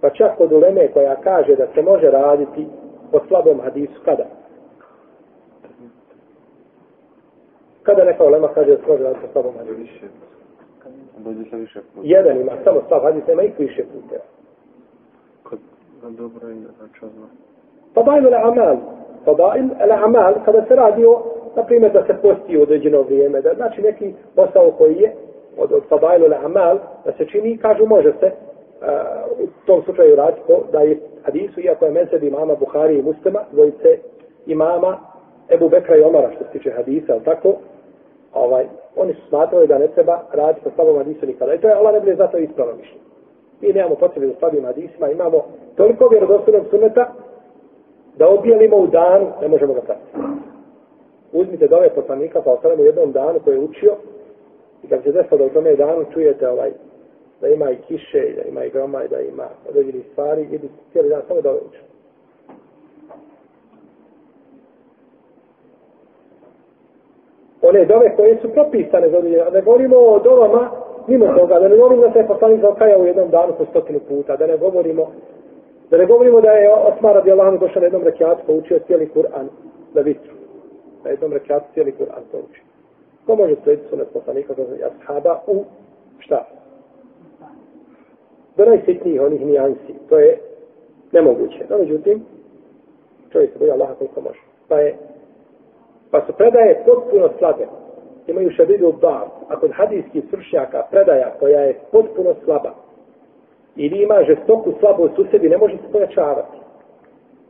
Pa 0.00 0.10
čak 0.10 0.36
kod 0.36 0.52
uleme 0.52 0.92
koja 0.92 1.16
kaže 1.16 1.56
da 1.56 1.66
se 1.74 1.82
može 1.82 2.10
raditi 2.10 2.66
po 3.12 3.20
slabom 3.28 3.60
hadisu, 3.60 4.00
kada? 4.04 4.24
Kada 7.82 8.04
neka 8.04 8.24
ulema 8.24 8.48
kaže 8.48 8.70
da 8.70 8.76
se 8.76 8.88
može 8.88 9.02
raditi 9.02 9.26
po 9.26 9.32
slabom 9.32 9.54
hadisu? 9.58 10.06
Jedan 12.02 12.40
ima 12.40 12.52
samo 12.64 12.80
slab 12.88 13.02
hadis, 13.02 13.26
nema 13.26 13.42
ih 13.42 13.58
više 13.58 13.84
puteva. 13.84 14.24
Kod 15.42 15.58
dobro 16.02 16.50
i 16.50 16.54
načalno. 16.54 17.26
Fadail 17.94 18.24
al-amal. 18.24 18.76
Fadail 19.24 19.68
al-amal, 19.80 20.34
kada 20.44 20.64
se 20.68 20.74
radi 20.74 21.04
o 21.04 21.22
na 21.56 21.62
primjer 21.64 21.92
da 21.92 22.06
se 22.06 22.14
posti 22.22 22.58
u 22.58 22.62
određeno 22.62 23.02
vrijeme, 23.02 23.40
da 23.40 23.54
znači 23.54 23.82
neki 23.82 24.14
posao 24.34 24.70
koji 24.70 24.94
je 24.96 25.12
od, 25.58 25.72
od 25.72 25.82
fadailu 25.88 26.28
na 26.28 26.36
amal, 26.44 26.78
da 27.04 27.12
se 27.12 27.26
čini, 27.26 27.58
kažu 27.58 27.86
može 27.86 28.12
se 28.20 28.26
uh, 28.26 29.44
u 29.44 29.66
tom 29.66 29.82
slučaju 29.82 30.16
raditi 30.16 30.42
po, 30.46 30.54
da 30.72 30.80
je 30.80 30.98
hadisu, 31.24 31.60
iako 31.60 31.84
je 31.84 31.90
mezeb 31.90 32.22
imama 32.22 32.54
Buhari 32.54 32.98
i 32.98 33.02
Muslima, 33.02 33.40
dvojice 33.52 33.98
imama 34.46 34.98
Ebu 35.50 35.68
Bekra 35.68 35.96
i 35.96 36.02
Omara, 36.02 36.30
što 36.34 36.44
se 36.44 36.50
tiče 36.50 36.70
hadisa, 36.70 37.12
ali 37.12 37.24
tako, 37.24 37.54
ovaj, 38.32 38.66
oni 38.96 39.14
su 39.14 39.20
smatrali 39.28 39.66
da 39.66 39.78
ne 39.78 39.88
treba 39.88 40.22
raditi 40.32 40.64
po 40.64 40.70
slabom 40.74 40.96
hadisu 40.96 41.26
nikada. 41.26 41.54
I 41.54 41.58
to 41.58 41.68
je 41.68 41.74
Allah 41.74 41.94
ne 41.94 42.00
bude 42.00 42.14
zato 42.14 42.38
ispravno 42.38 42.74
mišljenje. 42.74 43.04
Mi 43.60 43.72
nemamo 43.72 43.94
potrebe 43.94 44.26
za 44.26 44.34
slabim 44.38 44.64
hadisima, 44.64 45.10
imamo 45.10 45.44
toliko 45.76 46.08
vjerodostojnog 46.08 46.66
suneta 46.70 47.12
da 48.16 48.28
objelimo 48.28 48.76
u 48.76 48.86
dan, 48.86 49.26
ne 49.40 49.48
možemo 49.48 49.74
ga 49.74 49.80
pratiti 49.80 50.43
uzmite 51.34 51.68
dove 51.68 51.90
poslanika 51.94 52.40
pa 52.44 52.50
osanem 52.50 52.80
u 52.80 52.84
jednom 52.84 53.12
danu 53.12 53.40
koji 53.44 53.54
je 53.54 53.60
učio 53.60 53.92
i 54.82 54.88
kad 54.88 55.02
se 55.02 55.12
desilo 55.12 55.38
da 55.38 55.44
u 55.44 55.48
tome 55.48 55.76
danu 55.76 56.04
čujete 56.12 56.48
ovaj 56.48 56.72
da 57.40 57.48
ima 57.48 57.70
i 57.70 57.76
kiše, 57.76 58.22
da 58.36 58.42
ima 58.48 58.64
i 58.64 58.70
groma 58.70 59.04
i 59.04 59.08
da 59.08 59.20
ima 59.20 59.48
određeni 59.68 60.04
stvari 60.12 60.42
i 60.42 60.58
cijeli 60.92 61.08
dan 61.08 61.22
samo 61.28 61.40
dove 61.40 61.58
učio. 61.68 61.82
One 67.62 67.84
dove 67.84 68.16
koje 68.16 68.38
su 68.42 68.48
propisane 68.52 69.08
za 69.08 69.18
određene, 69.18 69.50
ne 69.50 69.60
govorimo 69.60 69.96
o 69.96 70.18
dovama 70.18 70.70
mimo 71.06 71.26
toga, 71.26 71.58
da 71.58 71.68
ne 71.68 71.76
govorimo 71.76 72.02
da 72.02 72.12
se 72.12 72.18
je 72.18 72.26
poslanik 72.26 72.60
zaokajao 72.60 73.00
u 73.00 73.06
jednom 73.06 73.30
danu 73.30 73.52
po 73.58 73.64
stotinu 73.64 74.00
puta, 74.08 74.36
da 74.36 74.46
ne 74.46 74.56
govorimo 74.56 75.06
da 75.90 75.96
ne 75.96 76.06
govorimo 76.06 76.40
da 76.40 76.50
je 76.50 76.72
Osmar 76.72 77.14
radi 77.14 77.32
Allahom 77.32 77.58
došao 77.58 77.80
na 77.80 77.86
jednom 77.86 78.02
rekiatu 78.02 78.42
pa 78.46 78.52
učio 78.52 78.78
cijeli 78.78 79.10
Kur'an 79.14 79.46
na 79.94 80.00
vitru 80.00 80.33
na 81.04 81.10
jednom 81.10 81.32
rekiatu 81.32 81.66
cijeli 81.74 81.92
Kur'an 81.92 82.22
to 82.30 82.38
uči. 82.38 82.60
Ko 83.26 83.36
može 83.36 83.54
slediti 83.62 83.88
sunet 83.90 84.08
poslanika 84.12 84.54
za 84.54 84.62
ashaba 84.86 85.40
u 85.46 85.64
šta? 86.18 86.46
Do 88.56 88.64
najsitnijih 88.64 89.20
onih 89.20 89.46
nijansi. 89.46 89.94
To 90.08 90.18
je 90.18 90.38
nemoguće. 91.12 91.64
No, 91.70 91.78
međutim, 91.78 92.24
čovjek 93.32 93.52
se 93.52 93.58
boja 93.58 93.74
Allaha 93.74 93.94
koliko 93.94 94.20
može. 94.20 94.40
Pa 94.68 94.78
je 94.78 94.96
pa 96.10 96.26
su 96.26 96.32
predaje 96.32 96.82
potpuno 96.86 97.28
slabe. 97.38 97.66
Imaju 98.26 98.50
šedidu 98.50 98.92
bar. 99.00 99.26
A 99.48 99.60
kod 99.60 99.70
hadijskih 99.74 100.24
svršnjaka 100.30 100.82
predaja 100.90 101.34
koja 101.40 101.60
je 101.60 101.78
potpuno 101.92 102.34
slaba 102.44 102.74
ili 103.76 104.02
ima 104.02 104.24
žestoku 104.26 104.72
slabost 104.80 105.18
u 105.18 105.24
sebi, 105.30 105.48
ne 105.48 105.58
može 105.58 105.76
se 105.76 105.92
pojačavati. 105.92 106.63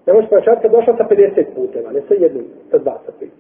Ne 0.07 0.13
možeš 0.13 0.31
pojačavati 0.31 0.63
kad 0.63 0.73
došla 0.73 0.97
sa 0.97 1.05
50 1.11 1.45
puteva, 1.55 1.93
ne 1.93 2.01
sa 2.09 2.15
jednim, 2.15 2.47
sa 2.71 2.79
dva, 2.79 2.99
sa 3.07 3.13
tri. 3.19 3.31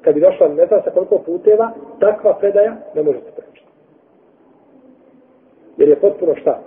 Kad 0.00 0.14
bi 0.14 0.20
došla 0.20 0.48
ne 0.48 0.66
znam 0.66 0.82
sa 0.84 0.90
koliko 0.90 1.18
puteva, 1.18 1.70
takva 2.00 2.38
predaja 2.38 2.76
ne 2.94 3.02
može 3.02 3.18
se 3.18 3.30
pojačati. 3.36 3.68
Jer 5.76 5.88
je 5.88 6.00
potpuno 6.00 6.34
šta? 6.36 6.60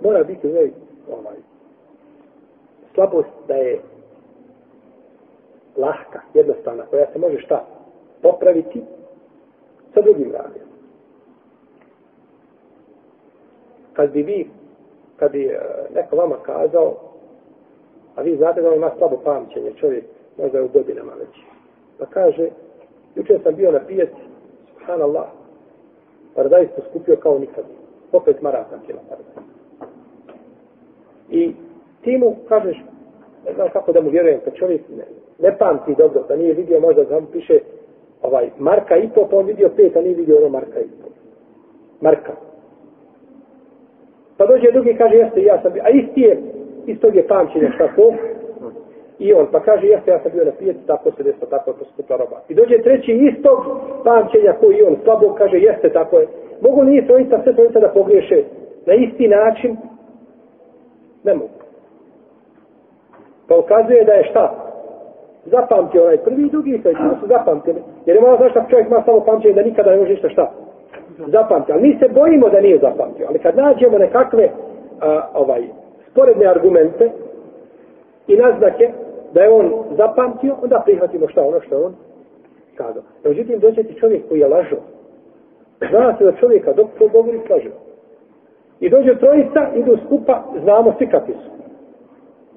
Mora 0.00 0.24
biti 0.24 0.48
u 0.48 0.50
njoj 0.50 0.72
ovaj, 1.08 1.36
slabost 2.94 3.28
da 3.48 3.54
je 3.54 3.80
lahka, 5.76 6.20
jednostavna, 6.34 6.86
koja 6.86 7.06
se 7.12 7.18
može 7.18 7.38
šta? 7.38 7.64
Popraviti 8.22 8.82
sa 9.94 10.00
drugim 10.00 10.32
radijom. 10.32 10.68
Kad 13.92 14.10
bi 14.10 14.22
vi, 14.22 14.50
kad 15.16 15.32
bi 15.32 15.44
eh, 15.46 15.58
neko 15.94 16.16
vama 16.16 16.36
kazao, 16.42 17.07
a 18.18 18.22
vi 18.22 18.36
znate 18.36 18.62
da 18.62 18.68
on 18.68 18.74
ima 18.74 18.90
slabo 18.98 19.16
pamćenje, 19.24 19.72
čovjek 19.80 20.04
možda 20.38 20.58
je 20.58 20.64
u 20.64 20.68
godinama 20.68 21.12
već. 21.12 21.40
Pa 21.98 22.06
kaže, 22.06 22.48
jučer 23.14 23.40
sam 23.42 23.54
bio 23.54 23.72
na 23.72 23.80
pijaci, 23.86 24.22
subhanallah, 24.72 25.26
paradajz 26.34 26.68
poskupio 26.76 27.16
kao 27.16 27.38
nikad. 27.38 27.64
Opet 28.12 28.42
maraka 28.42 28.78
kila 28.86 29.00
paradajz. 29.08 29.48
I 31.30 31.54
ti 32.02 32.18
mu 32.18 32.36
kažeš, 32.48 32.76
ne 33.46 33.54
znam 33.54 33.68
kako 33.72 33.92
da 33.92 34.00
mu 34.00 34.10
vjerujem, 34.10 34.40
kad 34.44 34.54
čovjek 34.54 34.82
ne, 34.88 35.04
ne 35.38 35.58
pamti 35.58 35.94
dobro, 35.98 36.22
da 36.28 36.36
nije 36.36 36.54
vidio 36.54 36.80
možda 36.80 37.04
da 37.04 37.20
mu 37.20 37.26
piše 37.26 37.58
ovaj, 38.22 38.50
marka 38.58 38.96
i 38.96 39.08
po, 39.14 39.28
pa 39.30 39.36
on 39.36 39.46
vidio 39.46 39.70
pet, 39.76 39.96
a 39.96 40.00
nije 40.00 40.14
vidio 40.14 40.36
ono 40.36 40.48
marka 40.48 40.80
i 40.80 40.88
po. 41.02 41.08
Marka. 42.00 42.32
Pa 44.36 44.46
dođe 44.46 44.70
drugi 44.72 44.94
kaže, 44.98 45.16
jeste, 45.16 45.42
ja 45.42 45.62
sam 45.62 45.72
bio, 45.72 45.82
a 45.86 45.90
isti 45.90 46.20
je, 46.20 46.42
istog 46.88 47.16
je 47.16 47.26
pamćenja 47.26 47.70
šta 47.74 47.88
to, 47.96 48.12
I 49.18 49.32
on 49.34 49.46
pa 49.52 49.60
kaže, 49.60 49.86
jeste, 49.86 50.10
ja 50.10 50.18
sam 50.22 50.32
bio 50.32 50.44
na 50.44 50.50
pijaci, 50.58 50.86
tako 50.86 51.10
se 51.10 51.22
desilo, 51.22 51.46
tako 51.50 51.72
to 51.72 51.84
skupla 51.84 52.16
roba. 52.16 52.36
I 52.48 52.54
dođe 52.54 52.82
treći 52.82 53.12
istog 53.12 53.58
pamćenja 54.04 54.52
koji 54.60 54.76
i 54.76 54.82
on 54.82 54.96
slabo 55.04 55.34
kaže, 55.34 55.56
jeste, 55.58 55.92
tako 55.92 56.18
je. 56.18 56.26
Mogu 56.60 56.82
li 56.82 57.06
trojica, 57.06 57.42
sve 57.42 57.54
trojica 57.54 57.80
da 57.80 57.88
pogriješe 57.88 58.42
na 58.86 58.94
isti 58.94 59.28
način? 59.28 59.76
Ne 61.24 61.34
mogu. 61.34 61.58
Pa 63.48 63.56
ukazuje 63.56 64.04
da 64.04 64.12
je 64.12 64.24
šta? 64.30 64.64
Zapamtio 65.44 66.02
onaj 66.02 66.16
prvi 66.16 66.42
i 66.42 66.50
drugi, 66.50 66.80
pa 66.82 66.82
to 66.82 66.88
je 66.88 67.16
su 67.20 67.26
zapamtili. 67.26 67.80
Jer 68.06 68.16
je 68.16 68.22
malo 68.22 68.34
ono, 68.34 68.42
znaš 68.42 68.54
da 68.54 68.70
čovjek 68.70 68.86
ima 68.86 69.02
samo 69.04 69.20
pamćenje 69.20 69.54
da 69.54 69.62
nikada 69.62 69.90
ne 69.90 69.96
može 69.96 70.12
ništa 70.12 70.28
šta? 70.28 70.50
Zapamtio. 71.26 71.74
Ali 71.74 71.88
mi 71.88 71.98
se 71.98 72.08
bojimo 72.08 72.48
da 72.48 72.60
nije 72.60 72.78
zapamtio. 72.78 73.26
Ali 73.28 73.38
kad 73.38 73.56
nađemo 73.56 73.98
nekakve 73.98 74.48
a, 75.00 75.28
ovaj, 75.34 75.62
sporedne 76.10 76.46
argumente 76.46 77.10
i 78.26 78.36
naznake 78.36 78.92
da 79.34 79.42
je 79.42 79.50
on 79.50 79.72
zapamtio, 79.96 80.56
onda 80.62 80.82
prihvatimo 80.84 81.28
šta 81.28 81.42
ono 81.42 81.60
što 81.60 81.74
je 81.74 81.86
on 81.86 81.94
kazao. 82.74 83.02
Međutim, 83.24 83.58
dođe 83.58 83.82
ti 83.82 83.94
čovjek 84.00 84.28
koji 84.28 84.40
je 84.40 84.48
lažo. 84.48 84.76
Zna 85.90 86.16
se 86.18 86.24
da 86.24 86.32
čovjeka 86.32 86.72
dok 86.72 86.86
to 86.98 87.08
govori 87.08 87.40
slaže. 87.46 87.70
I 88.80 88.90
dođe 88.90 89.18
trojica, 89.18 89.68
idu 89.74 89.96
skupa, 90.06 90.44
znamo 90.62 90.94
svi 90.98 91.06
kakvi 91.10 91.34
su. 91.34 91.50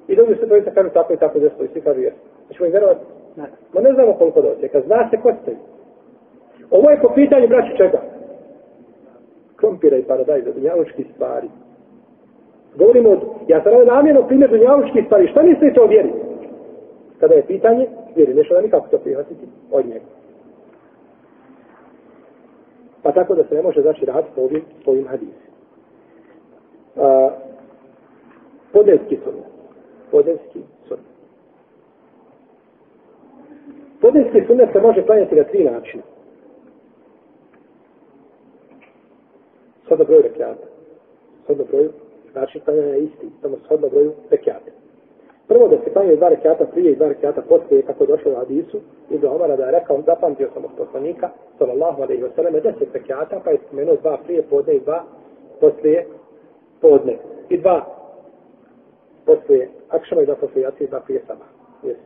I 0.08 0.16
dođe 0.16 0.34
se 0.34 0.46
trojica, 0.46 0.70
kažu 0.70 0.88
tako 0.88 1.12
i 1.12 1.16
tako 1.16 1.38
desilo 1.38 1.64
i 1.64 1.68
svi 1.68 1.80
kažu 1.80 2.00
jesu. 2.00 2.16
Znači, 2.46 2.62
mi 2.62 2.68
vjerovati? 2.68 3.00
Ne. 3.36 3.44
Ma 3.72 3.80
ne 3.80 3.92
znamo 3.92 4.12
koliko 4.12 4.42
dođe, 4.42 4.68
kad 4.68 4.82
zna 4.84 5.10
se 5.10 5.16
ko 5.16 5.32
stoji. 5.42 5.56
Ovo 6.70 6.90
je 6.90 7.00
po 7.00 7.08
pitanju, 7.14 7.48
braći, 7.48 7.76
čega? 7.76 8.00
Krompira 9.56 9.96
i 9.96 10.02
paradajza, 10.02 10.52
dunjalučki 10.52 11.04
stvari. 11.14 11.48
Govorimo 12.76 13.10
od, 13.10 13.20
ja 13.48 13.62
sam 13.62 13.72
radio 13.72 13.94
namjerno 13.94 14.26
primjer 14.26 14.50
dunjalučki 14.50 15.02
stvari. 15.06 15.28
Šta 15.28 15.42
mislite 15.42 15.80
o 15.80 15.86
vjeri? 15.86 16.12
Kada 17.20 17.34
je 17.34 17.46
pitanje, 17.46 17.86
vjeri, 18.16 18.34
nešto 18.34 18.54
da 18.54 18.60
nikako 18.60 18.88
to 18.88 18.98
prihvatiti 18.98 19.46
od 19.70 19.86
njega. 19.86 20.04
Pa 23.02 23.12
tako 23.12 23.34
da 23.34 23.44
se 23.44 23.54
ne 23.54 23.62
može 23.62 23.82
znači 23.82 24.04
raditi 24.04 24.32
po 24.34 24.40
ovim, 24.40 24.62
po 24.84 24.90
ovim 24.90 25.06
hadisi. 25.08 25.48
A, 26.96 27.30
podeski 28.72 29.18
sunnet. 29.24 29.44
Podeski 30.10 30.60
sunnet. 30.88 31.06
Podelski 34.00 34.46
sunnet 34.46 34.68
se 34.72 34.80
može 34.80 35.06
klanjati 35.06 35.34
na 35.34 35.44
tri 35.44 35.64
načina. 35.64 36.02
Sada 39.88 40.04
broj 40.04 40.22
rekiata. 40.22 40.66
Sada 41.46 41.64
broj, 41.64 41.88
znači 42.32 42.60
klanjanja 42.60 42.94
je 42.94 43.04
isti, 43.04 43.30
samo 43.42 43.56
shodno 43.64 43.88
broju 43.88 44.12
rekiata. 44.30 44.70
Prvo 45.48 45.68
da 45.68 45.76
se 45.84 45.92
klanjaju 45.92 46.16
dva 46.16 46.28
rekiata 46.28 46.64
prije 46.64 46.92
i 46.92 46.96
dva 46.96 47.08
rekiata 47.08 47.42
poslije, 47.48 47.82
kako 47.82 48.04
je 48.04 48.08
došlo 48.08 48.32
u 48.32 48.34
hadisu, 48.34 48.78
i 49.10 49.18
do 49.18 49.30
Omara 49.30 49.56
da 49.56 49.64
je 49.64 49.70
rekao, 49.70 50.02
zapamtio 50.06 50.48
sam 50.54 50.64
od 50.64 50.70
poslanika, 50.76 51.30
sallallahu 51.58 52.02
alaihi 52.02 52.22
wa 52.22 52.34
sallam, 52.36 52.52
deset 52.52 52.94
rekiata, 52.94 53.40
pa 53.44 53.50
je 53.50 53.58
spomenuo 53.66 53.96
dva 53.96 54.18
prije 54.24 54.42
podne 54.42 54.74
i 54.74 54.80
dva 54.80 55.04
poslije 55.60 56.06
podne. 56.80 57.18
I 57.48 57.58
dva 57.58 57.86
poslije 59.26 59.70
akšama 59.88 60.22
i 60.22 60.26
dva 60.26 60.34
poslije 60.34 60.62
jacije 60.62 60.84
i 60.84 60.88
dva 60.88 61.00
prije 61.00 61.22
sama. 61.26 61.44
Yes. 61.84 61.96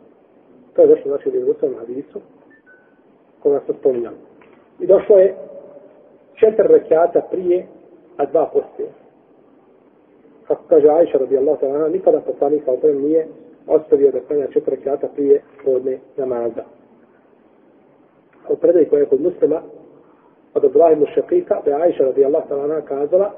To 0.74 0.82
je 0.82 0.88
došlo 0.88 1.10
znači 1.10 1.28
u 1.28 1.34
Jerusalem 1.34 1.74
hadisu, 1.78 2.20
koga 3.42 3.60
se 3.66 3.72
spominjali. 3.80 4.16
I 4.80 4.86
došlo 4.86 5.16
je 5.16 5.34
četiri 6.34 6.68
rekiata 6.68 7.20
prije, 7.30 7.66
a 8.16 8.26
dva 8.26 8.46
poslije 8.46 9.05
kako 10.48 10.62
kaže 10.68 10.88
Ajša 10.88 11.18
radijallahu 11.18 11.58
ta'ala, 11.60 11.88
nikada 11.88 12.20
poslanik 12.20 12.64
sa 12.64 12.72
oprem 12.72 13.02
nije 13.02 13.26
ostavio 13.66 14.10
da 14.10 14.20
klanja 14.20 14.46
četiri 14.46 14.76
rekiata 14.76 15.08
prije 15.08 15.42
podne 15.64 15.98
namaza. 16.16 16.64
A 18.48 18.52
u 18.52 18.56
predaj 18.56 18.84
koja 18.84 19.00
je 19.00 19.06
kod 19.06 19.20
muslima, 19.20 19.62
od 20.54 20.64
Abdullah 20.64 20.92
ibn 20.92 21.06
Šakika, 21.14 21.60
da 21.64 21.70
je 21.70 21.82
Ajša 21.82 22.04
radijallahu 22.04 22.48
ta'ala 22.48 22.80
kazala, 22.80 23.30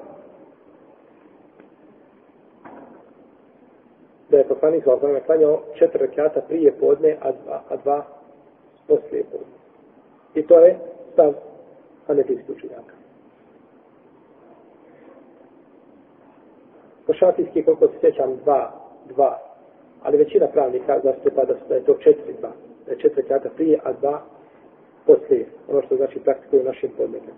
da 4.30 4.38
je 4.38 4.48
poslanik 4.48 4.84
sa 4.84 4.94
oprem 4.94 5.20
klanjao 5.26 5.62
četiri 5.74 6.06
rekiata 6.06 6.40
prije 6.40 6.72
podne, 6.72 7.16
a 7.20 7.32
dva, 7.32 7.62
a 7.68 7.76
dva 7.76 8.04
poslije 8.88 9.24
podne. 9.24 9.56
I 10.34 10.46
to 10.46 10.58
je 10.58 10.78
stav 11.12 11.32
hanefijskih 12.06 12.56
učenjaka. 12.56 12.97
Po 17.08 17.14
šafijski, 17.14 17.62
koliko 17.62 17.88
se 17.88 17.94
sjećam, 18.00 18.36
dva, 18.44 18.72
dva. 19.08 19.38
Ali 20.02 20.18
većina 20.18 20.46
pravnika 20.46 21.00
zastupa 21.04 21.44
da, 21.44 21.54
pa 21.54 21.68
da 21.68 21.74
je 21.74 21.84
to 21.84 21.94
četiri, 21.94 22.32
dva. 22.40 22.52
Da 22.86 22.92
je 22.92 22.98
četiri 22.98 23.22
kata 23.22 23.48
prije, 23.56 23.78
a 23.84 23.92
dva 23.92 24.22
poslije. 25.06 25.46
Ono 25.68 25.82
što 25.82 25.96
znači 25.96 26.20
praktikuju 26.20 26.64
našim 26.64 26.90
podmetom. 26.96 27.34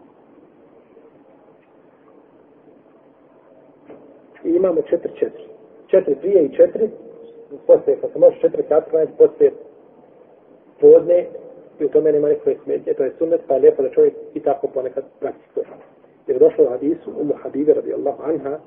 I 4.44 4.48
imamo 4.48 4.82
četiri, 4.82 5.12
četiri. 5.14 5.44
Četiri 5.86 6.14
prije 6.14 6.44
i 6.44 6.56
četiri 6.56 6.90
poslije. 7.66 8.00
Kad 8.00 8.12
se 8.12 8.18
može 8.18 8.40
četiri 8.40 8.62
kata 8.62 8.90
klanjati 8.90 9.12
poslije 9.18 9.52
podne 10.80 11.26
i 11.80 11.84
u 11.84 11.88
tome 11.88 12.12
nema 12.12 12.28
nekoj 12.28 12.56
smetnje. 12.64 12.94
To 12.94 13.02
je 13.02 13.14
sunnet, 13.18 13.40
pa 13.48 13.54
je 13.54 13.60
lijepo 13.60 13.82
da 13.82 13.90
čovjek 13.90 14.14
i 14.34 14.40
tako 14.40 14.66
ponekad 14.66 15.04
praktikuje. 15.20 15.66
Jer 16.26 16.38
došlo 16.38 16.64
u 16.64 16.70
hadisu, 16.70 17.10
umu 17.20 17.34
Habibe 17.42 17.74
radijallahu 17.74 18.22
anha, 18.22 18.58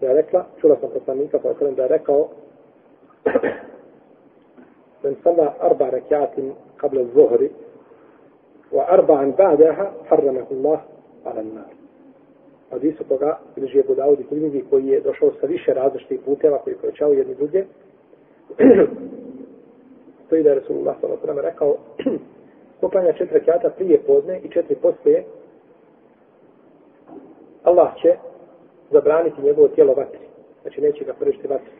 da 0.00 0.06
je 0.06 0.14
rekla, 0.14 0.44
čula 0.60 0.76
sam 0.80 0.90
poslanika, 0.90 1.38
pa 1.38 1.52
da 1.70 1.82
je 1.82 1.88
rekao, 1.88 2.28
men 5.02 5.16
salla 5.22 5.54
arba 5.60 5.90
rekiatin 5.90 6.52
kable 6.76 7.04
zuhri, 7.14 7.50
wa 8.72 8.84
arba'an 8.88 9.32
ba'daha 9.32 9.90
harramahu 10.08 10.54
Allah 10.54 10.80
ala 11.24 11.42
nar. 11.42 11.72
Hadisu 12.70 13.04
koga 13.08 13.38
bliži 13.56 13.78
je 13.78 13.84
Budaudi 13.88 14.24
knjigi 14.24 14.64
koji 14.70 14.86
je 14.86 15.00
došao 15.00 15.32
sa 15.40 15.46
više 15.46 15.74
različitih 15.74 16.20
puteva 16.24 16.58
koji 16.58 16.76
povećao 16.76 17.12
jedni 17.12 17.34
druge. 17.34 17.64
Stoji 20.26 20.42
da 20.42 20.48
je 20.48 20.54
Rasulullah 20.54 20.96
s.a.v. 21.00 21.42
rekao 21.42 21.76
poklanja 22.80 23.12
četiri 23.12 23.38
rekiata 23.38 23.70
prije 23.70 23.98
podne 23.98 24.40
i 24.40 24.50
četiri 24.50 24.76
poslije 24.76 25.24
Allah 27.62 27.88
će 28.02 28.27
zabraniti 28.90 29.42
njegovo 29.42 29.68
tijelo 29.68 29.94
vatri. 29.94 30.18
Znači 30.62 30.80
neće 30.80 31.04
ga 31.04 31.12
prešti 31.12 31.48
vatri. 31.48 31.72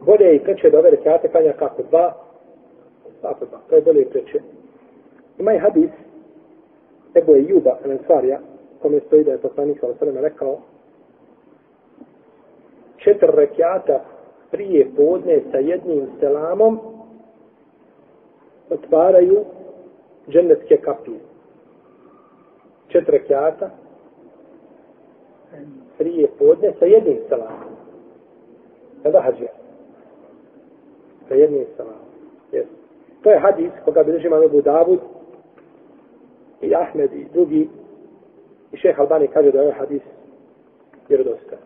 Bolje 0.00 0.24
je 0.24 0.36
i 0.36 0.44
preče 0.44 0.70
da 0.70 0.78
ove 0.78 0.90
rekiate 0.90 1.28
kanja 1.28 1.52
kako 1.52 1.82
dva, 1.82 2.14
kako 3.22 3.44
dva, 3.44 3.58
to 3.68 3.74
je 3.74 3.82
bolje 3.82 4.02
i 4.02 4.10
preče. 4.10 4.40
Ima 5.38 5.54
i 5.54 5.58
hadis, 5.58 5.90
Ebu 7.14 7.34
Ejuba 7.34 7.78
Ansarija, 7.84 8.38
kome 8.82 9.00
stoji 9.00 9.24
da 9.24 9.30
je 9.30 9.38
poslanik 9.38 9.80
sa 9.80 9.86
osrema 9.86 10.20
rekao, 10.20 10.58
četiri 12.96 13.28
rekiata 13.32 14.04
prije 14.50 14.86
podne 14.96 15.40
sa 15.50 15.58
jednim 15.58 16.06
selamom 16.20 16.80
otvaraju 18.70 19.44
džennetske 20.28 20.76
kapije 20.76 21.31
četiri 22.92 23.18
rekiata 23.18 23.70
prije 25.98 26.28
podne 26.38 26.72
sa 26.78 26.84
jednim 26.84 27.18
salamom. 27.28 27.72
Kada 29.02 29.20
hađija? 29.20 29.52
Sa 31.28 31.34
jednim 31.34 31.64
salamom. 31.76 32.08
Yes. 32.52 32.66
To 33.22 33.30
je 33.30 33.38
hadis 33.38 33.72
koga 33.84 34.02
bilježi 34.02 34.26
imam 34.26 34.42
Ebu 34.42 34.62
Davud 34.62 35.00
i 36.60 36.74
Ahmed 36.74 37.12
i 37.12 37.26
drugi 37.32 37.68
i 38.72 38.76
šeh 38.76 39.00
Albani 39.00 39.28
kaže 39.28 39.50
da 39.50 39.58
je 39.58 39.62
ovaj 39.62 39.78
hadis 39.78 40.02
vjerodostan. 41.08 41.58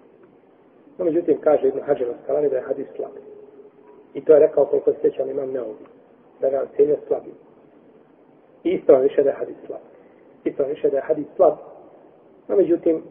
No, 0.99 1.05
međutim, 1.05 1.39
kaže 1.41 1.69
Ibn 1.69 1.81
Hađar 1.81 2.09
Oskalani 2.09 2.49
da 2.49 2.57
je 2.57 2.62
hadis 2.62 2.87
slab. 2.97 3.12
I 4.15 4.25
to 4.25 4.33
je 4.33 4.41
rekao 4.41 4.65
koliko 4.65 4.93
se 4.93 4.99
sjećam 5.01 5.31
imam 5.31 5.51
neovi. 5.51 5.85
Da 6.41 6.51
ga 6.51 6.67
cijenio 6.77 6.97
slabim. 7.07 7.35
I 8.65 8.71
isto 8.71 8.99
više 8.99 9.23
da 9.23 9.31
je 9.31 9.37
hadis 9.37 9.57
slab 9.67 9.96
ispravno 10.47 10.75
više 10.75 10.91
da 10.91 10.97
je 10.97 11.03
hadis 11.03 11.27
slab. 11.37 11.55
No, 12.49 12.57
međutim, 12.57 13.03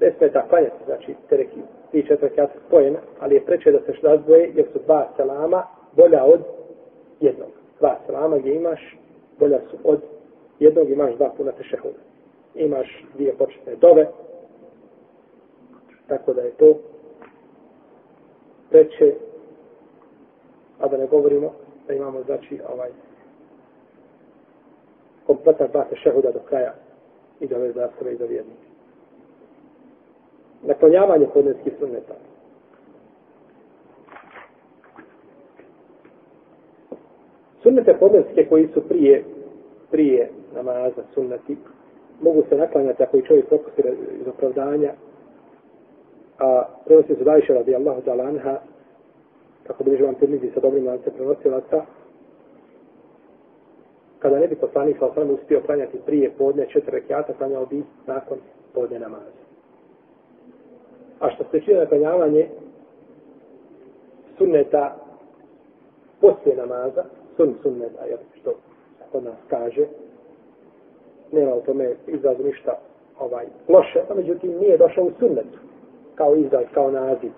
ne 0.00 0.12
smeta 0.18 0.48
klanjati, 0.48 0.84
znači, 0.84 1.14
tereki, 1.28 1.60
tri 1.90 2.06
četvrkjata 2.06 2.58
spojena, 2.66 2.98
ali 3.20 3.34
je 3.34 3.44
preče 3.44 3.72
da 3.72 3.78
se 3.78 3.92
razdvoje, 4.02 4.52
jer 4.54 4.66
su 4.72 4.78
dva 4.84 5.08
selama 5.16 5.62
bolja 5.96 6.24
od 6.24 6.40
jednog. 7.20 7.48
Dva 7.78 7.98
selama 8.06 8.38
gdje 8.38 8.54
imaš, 8.54 8.98
bolja 9.38 9.60
su 9.70 9.76
od 9.84 10.00
jednog, 10.58 10.90
imaš 10.90 11.14
dva 11.14 11.30
puna 11.36 11.52
tešehuda. 11.52 11.98
Imaš 12.54 13.04
dvije 13.14 13.34
početne 13.38 13.74
dove, 13.74 14.06
tako 16.06 16.32
da 16.32 16.42
je 16.42 16.50
to 16.50 16.78
preče, 18.70 19.14
a 20.80 20.88
da 20.88 20.96
ne 20.96 21.06
govorimo 21.06 21.52
da 21.86 21.94
imamo, 21.94 22.22
znači, 22.22 22.60
ovaj, 22.74 22.90
kompletan 25.26 25.68
dva 25.70 25.84
tešehuda 25.84 26.30
do 26.32 26.40
kraja 26.48 26.74
i 27.40 27.46
do 27.46 27.56
ove 27.56 27.72
zastave 27.72 28.12
i 28.12 28.18
do 28.18 28.26
vjernike. 28.26 28.66
Naklonjavanje 30.62 31.26
podneskih 31.34 31.72
sunneta. 31.78 32.14
Sunnete 37.62 37.96
podneske 38.00 38.46
koji 38.48 38.68
su 38.74 38.88
prije, 38.88 39.24
prije 39.90 40.30
namaza 40.54 41.02
sunneti, 41.14 41.56
mogu 42.20 42.42
se 42.48 42.56
naklanjati 42.56 43.02
ako 43.02 43.16
i 43.16 43.22
čovjek 43.22 43.46
propusti 43.46 43.82
iz 44.20 44.28
opravdanja, 44.28 44.92
a 46.38 46.64
prenosi 46.84 47.14
su 47.14 47.24
dajše 47.24 47.54
radi 47.54 47.74
Allahu 47.76 48.00
ta'ala 48.00 48.28
anha, 48.28 48.58
kako 49.66 49.84
bi 49.84 49.96
vam 49.96 50.14
tirmizi 50.14 50.50
sa 50.54 50.60
dobrim 50.60 50.86
lance 50.86 51.10
prenosilaca, 51.10 51.82
kada 54.22 54.38
ne 54.38 54.46
bi 54.46 54.54
poslanik 54.54 54.98
sa 54.98 55.06
osam 55.06 55.30
uspio 55.30 55.60
klanjati 55.66 55.98
prije 56.06 56.30
podne 56.38 56.66
četiri 56.66 56.90
rekiata, 56.90 57.32
klanjao 57.32 57.66
bi 57.66 57.82
nakon 58.06 58.38
podne 58.74 58.98
namaza. 58.98 59.42
A 61.20 61.30
što 61.30 61.44
se 61.50 61.60
čine 61.60 61.78
naklanjavanje 61.78 62.48
sunneta 64.38 64.96
poslije 66.20 66.56
namaza, 66.56 67.04
sun 67.36 67.54
sunneta, 67.62 68.04
jer 68.04 68.18
što 68.40 68.54
kod 69.12 69.24
nas 69.24 69.36
kaže, 69.48 69.86
nema 71.32 71.54
u 71.54 71.60
tome 71.60 71.94
izrazu 72.06 72.42
ništa 72.44 72.78
ovaj, 73.18 73.46
loše, 73.68 74.00
a 74.10 74.14
međutim 74.14 74.58
nije 74.60 74.78
došao 74.78 75.04
u 75.04 75.12
sunnetu, 75.18 75.58
kao 76.14 76.36
izraz, 76.36 76.64
kao 76.74 76.90
naziv. 76.90 77.32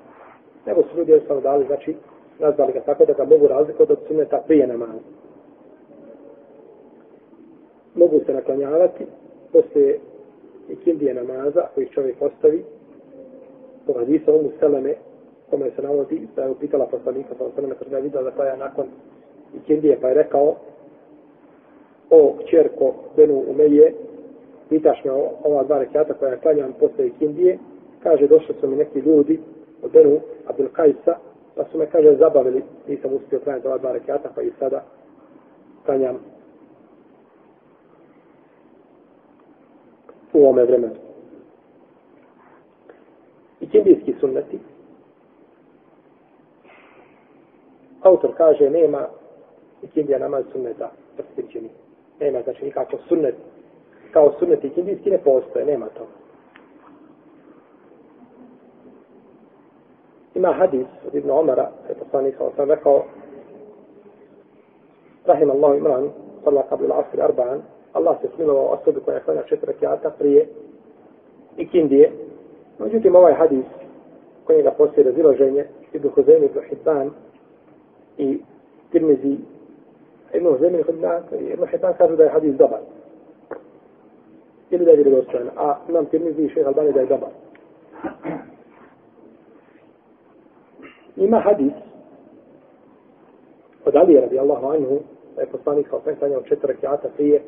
Nego 0.66 0.82
su 0.82 0.98
ljudi 0.98 1.12
jednostavno 1.12 1.42
dali, 1.42 1.66
znači, 1.66 1.96
nazvali 2.38 2.72
ga 2.72 2.80
tako 2.80 3.04
da 3.04 3.12
ga 3.12 3.24
mogu 3.24 3.46
razlikovati 3.46 3.92
od 3.92 4.08
sunneta 4.08 4.42
prije 4.46 4.66
namaza. 4.66 5.23
Mogu 7.94 8.20
se 8.26 8.32
naklanjavati 8.32 9.06
poslije 9.52 9.98
ikindije 10.68 11.14
namaza 11.14 11.60
koji 11.74 11.86
čovjek 11.88 12.22
ostavi. 12.22 12.64
Po 13.86 13.92
hadisa 13.92 14.32
Umu 14.32 14.50
Seleme, 14.60 14.94
kome 15.50 15.70
se 15.76 15.82
navodi 15.82 16.28
da 16.36 16.42
je 16.42 16.50
upitala 16.50 16.86
poslanika 16.86 17.34
sa 17.38 17.44
Seleme 17.54 17.74
kada 17.74 17.96
je 17.96 18.02
vidio 18.02 18.22
da 18.22 18.30
klaja 18.30 18.56
nakon 18.56 18.86
ikindije, 19.56 19.98
pa 20.00 20.08
je 20.08 20.14
rekao 20.14 20.56
o 22.10 22.34
kćerko 22.38 22.94
Benu 23.16 23.42
Umeje, 23.48 23.94
pitaš 24.68 25.04
me 25.04 25.12
o, 25.12 25.30
ova 25.44 25.62
dva 25.62 25.78
rekiata 25.78 26.14
koja 26.14 26.36
klanjam 26.36 26.72
posle 26.80 27.06
ikindije, 27.06 27.58
kaže 28.02 28.26
došli 28.26 28.54
su 28.60 28.68
mi 28.68 28.76
neki 28.76 28.98
ljudi 28.98 29.40
od 29.82 29.92
Benu 29.92 30.20
Abdul 30.46 30.68
Kajsa, 30.72 31.16
pa 31.56 31.64
su 31.64 31.78
me, 31.78 31.86
kaže, 31.86 32.16
zabavili, 32.16 32.62
nisam 32.88 33.12
uspio 33.14 33.40
klanjati 33.40 33.66
ova 33.66 33.78
dva 33.78 33.92
rekiata, 33.92 34.28
pa 34.34 34.42
i 34.42 34.50
sada 34.58 34.84
klanjam 35.84 36.18
u 40.34 40.38
ovome 40.38 40.64
vremenu 40.64 40.94
i 43.60 43.68
kindijski 43.68 44.14
sunneti. 44.20 44.58
Autor 48.02 48.36
kaže, 48.36 48.70
nema 48.70 49.08
i 49.82 49.86
kindija 49.86 50.18
namaz 50.18 50.44
sunneta 50.52 50.90
posvećeni. 51.16 51.70
Nema, 52.20 52.42
znači 52.42 52.64
nikako 52.64 52.96
sunnet, 53.08 53.34
kao 54.12 54.32
sunnet 54.38 54.64
i 54.64 54.70
kindijski 54.70 55.10
ne 55.10 55.18
postoje, 55.18 55.64
nema 55.64 55.86
to. 55.86 56.06
Ima 60.34 60.52
hadis 60.52 60.86
od 61.06 61.14
Ibn 61.14 61.30
Omara, 61.30 61.70
je 61.88 61.94
poslanik 61.94 62.36
sa 62.36 62.44
osam 62.44 62.70
rekao, 62.70 63.04
Rahim 65.26 65.50
Allah 65.50 65.76
Imran, 65.76 66.10
sallahu 66.44 66.68
kabli 66.68 66.88
l'asri 66.88 67.20
arba'an, 67.20 67.60
Allah 67.94 68.20
se 68.20 68.28
smilovao 68.34 68.66
osobi 68.66 69.00
koja 69.00 69.20
klanja 69.20 69.42
četiri 69.42 69.66
rekiata 69.66 70.10
prije 70.18 70.48
ikindije, 71.56 72.12
Međutim, 72.78 73.16
ovaj 73.16 73.34
hadis 73.34 73.64
koji 74.44 74.62
ga 74.62 74.70
postoji 74.70 75.04
razilaženje 75.04 75.64
Ibn 75.92 76.08
Huzeymi, 76.08 76.44
Ibn 76.44 76.60
Hibban 76.68 77.10
i 78.18 78.40
Tirmizi 78.90 79.36
Ibn 80.34 80.46
Huzeymi, 80.46 80.80
Ibn 81.52 81.66
Hibban 81.66 81.94
kažu 81.98 82.16
da 82.16 82.22
je 82.22 82.30
hadis 82.30 82.54
dobar. 82.54 82.80
Ili 84.70 84.84
da 84.84 84.90
je 84.90 84.96
vjerodostojan, 84.96 85.50
a 85.56 85.76
nam 85.88 86.06
Tirmizi 86.06 86.42
i 86.42 86.48
šeha 86.48 86.68
Albani 86.68 86.92
da 86.92 87.00
je 87.00 87.06
dobar. 87.06 87.30
Ima 91.16 91.40
hadis 91.40 91.72
od 93.84 93.96
Alije 93.96 94.20
radi 94.20 94.38
Allahu 94.38 94.66
anhu 94.66 95.00
da 95.36 95.40
je 95.40 95.46
poslanik 95.46 95.88
sa 95.88 95.96
osmetanja 95.96 96.38
od 96.38 96.44
četiri 96.44 96.72
rekiata 96.72 97.08
prije 97.16 97.42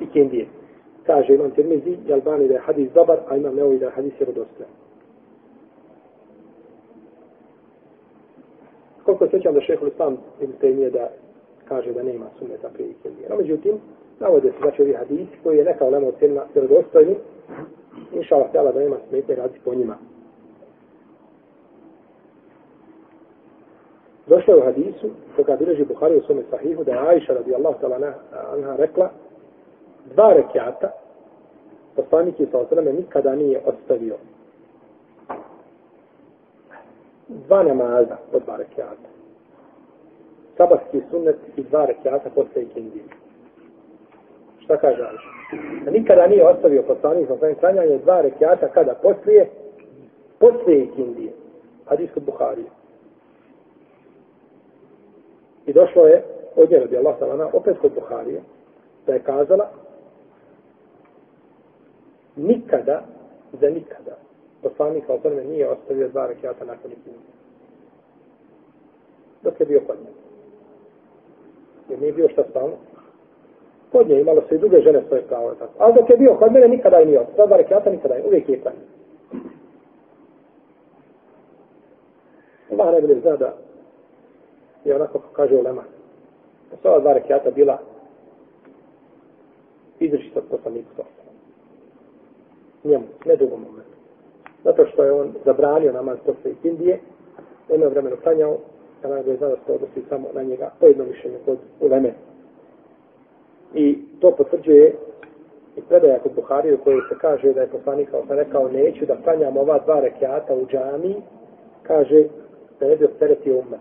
i 0.00 0.06
kendije 0.06 0.46
kaže 1.08 1.34
imam 1.34 1.50
Tirmizi 1.50 1.96
i 2.08 2.12
Albani 2.12 2.48
da 2.48 2.54
je 2.54 2.60
hadis 2.60 2.92
dobar, 2.92 3.18
a 3.28 3.36
imam 3.36 3.54
Neovi 3.54 3.78
da 3.78 3.86
je 3.86 3.92
hadis 3.92 4.12
jerodostojan. 4.20 4.70
Koliko 9.04 9.26
se 9.26 9.30
sjećam 9.30 9.54
da 9.54 9.60
šehol 9.60 9.90
sam 9.96 10.16
ili 10.40 10.52
te 10.60 10.74
nije 10.74 10.90
da 10.90 11.08
kaže 11.64 11.92
da 11.92 12.02
nema 12.02 12.26
sunneta 12.38 12.68
prije 12.74 12.92
kendije. 13.02 13.28
No, 13.28 13.36
međutim, 13.36 13.74
navode 14.20 14.50
se 14.50 14.58
znači 14.62 14.82
ovi 14.82 14.92
hadis 14.92 15.28
koji 15.42 15.58
je 15.58 15.64
neka 15.64 15.84
ulema 15.84 16.06
ocjenila 16.08 16.46
jerodostojni, 16.54 17.16
inša 18.12 18.34
Allah 18.34 18.48
htjela 18.48 18.72
da 18.72 18.80
nema 18.80 18.96
smetne 19.08 19.34
radi 19.34 19.58
po 19.64 19.74
njima. 19.74 19.96
Došlo 24.26 24.54
je 24.54 24.60
u 24.60 24.64
hadisu, 24.64 25.10
koga 25.36 25.56
bileži 25.56 25.84
Buhari 25.84 26.16
u 26.16 26.22
svome 26.22 26.42
sahihu, 26.50 26.84
da 26.84 26.92
je 26.92 26.98
Aisha 26.98 27.32
radijallahu 27.32 27.80
ta'ala 27.80 28.12
anha 28.54 28.76
rekla, 28.76 29.10
dva 30.14 30.32
rekiata, 30.32 30.90
poslanik 31.96 32.40
je 32.40 32.46
sa 32.50 32.58
osrame 32.58 32.92
nikada 32.92 33.34
nije 33.34 33.60
ostavio 33.66 34.16
dva 37.28 37.62
namaza 37.62 38.16
od 38.32 38.42
dva 38.42 38.56
rekiata. 38.56 39.08
Sabahski 40.56 41.02
sunnet 41.10 41.36
i 41.56 41.62
dva 41.62 41.84
rekiata 41.86 42.30
posle 42.34 42.62
ikindije. 42.62 43.04
Šta 44.64 44.76
kaže 44.76 45.02
Ališa? 45.02 45.28
Da 45.84 45.90
nikada 45.90 46.26
nije 46.26 46.48
ostavio 46.48 46.82
poslanik 46.82 47.26
sa 47.26 47.34
osrame 47.34 47.54
klanjanje 47.54 47.98
dva 47.98 48.20
rekiata 48.20 48.68
kada 48.68 48.94
poslije 48.94 49.48
poslije 50.38 50.84
ikindije. 50.84 51.32
Hadis 51.84 52.10
kod 52.14 52.22
Buharije. 52.22 52.66
I 55.66 55.72
došlo 55.72 56.06
je 56.06 56.22
od 56.56 56.70
njega, 56.70 56.86
bi 56.86 56.96
Allah 56.96 57.18
salana, 57.18 57.48
opet 57.52 57.78
kod 57.78 57.92
Buharije, 57.94 58.40
da 59.06 59.12
je 59.14 59.22
kazala, 59.22 59.68
nikada, 62.38 63.02
za 63.60 63.70
nikada, 63.70 64.16
poslanik 64.62 65.06
kao 65.06 65.18
tome 65.18 65.44
nije 65.44 65.68
ostavio 65.68 66.08
dva 66.08 66.26
rekiata 66.26 66.64
nakon 66.64 66.92
ikindi. 66.92 67.18
Dok 69.42 69.60
je 69.60 69.66
bio 69.66 69.80
kod 69.86 69.96
njega. 69.98 70.18
Jer 71.88 72.00
nije 72.00 72.12
bio 72.12 72.28
šta 72.28 72.44
stalno. 72.50 72.76
Kod 73.92 74.08
nje 74.08 74.20
imalo 74.20 74.42
se 74.48 74.54
i 74.54 74.58
druge 74.58 74.80
žene 74.80 75.02
svoje 75.08 75.22
pravo. 75.22 75.54
Tako. 75.54 75.72
Ali 75.78 75.94
dok 75.94 76.10
je 76.10 76.16
bio 76.16 76.34
kod 76.34 76.52
mene, 76.52 76.68
nikada 76.68 76.96
je 76.96 77.06
nije 77.06 77.20
ostavio. 77.20 77.46
Dva 77.46 77.56
rekiata 77.56 77.90
nikada 77.90 78.14
je. 78.14 78.24
Uvijek 78.26 78.48
je 78.48 78.60
kod 78.60 78.72
njega. 78.72 78.98
Allah 82.72 82.94
ne 82.94 83.00
bude 83.00 83.20
zna 83.20 83.36
da 83.36 83.54
je 84.84 84.96
onako 84.96 85.18
kako 85.18 85.32
kaže 85.32 85.56
Ulema. 85.56 85.82
Da 86.70 86.76
su 86.76 86.88
ova 86.88 87.00
dva 87.00 87.12
rekiata 87.12 87.50
bila 87.50 87.78
izrečita 90.00 90.38
od 90.38 90.44
poslanika 90.50 91.02
njemu, 92.84 93.04
ne 93.26 93.36
drugom 93.36 93.60
momentu. 93.60 93.98
Zato 94.64 94.86
što 94.86 95.04
je 95.04 95.12
on 95.12 95.34
zabranio 95.44 95.92
namaz 95.92 96.18
posle 96.26 96.50
Indije, 96.64 96.98
nema 97.70 97.86
vremena 97.86 98.16
klanjao, 98.16 98.58
kada 99.02 99.16
je 99.16 99.36
znao 99.36 99.50
da 99.50 99.56
se 99.66 99.72
odnosi 99.72 100.08
samo 100.08 100.28
na 100.34 100.42
njega, 100.42 100.70
po 100.80 100.86
jedno 100.86 101.04
mišljenje 101.04 101.38
kod 101.44 101.58
uleme. 101.80 102.12
I 103.74 103.98
to 104.20 104.30
potvrđuje 104.30 104.94
i 105.76 105.80
predaja 105.88 106.18
kod 106.18 106.32
Buharije 106.34 106.74
u 106.74 106.78
kojoj 106.78 107.00
se 107.08 107.14
kaže 107.20 107.52
da 107.52 107.60
je 107.60 107.66
poslanik 107.66 108.10
kao 108.10 108.26
sam 108.26 108.36
rekao 108.36 108.68
neću 108.68 109.06
da 109.06 109.16
klanjam 109.24 109.56
ova 109.56 109.78
dva 109.78 110.00
rekiata 110.00 110.54
u 110.54 110.66
džami, 110.66 111.14
kaže 111.82 112.24
da 112.80 112.86
ne 112.86 112.96
bi 112.96 113.04
opteretio 113.04 113.58
umet. 113.58 113.80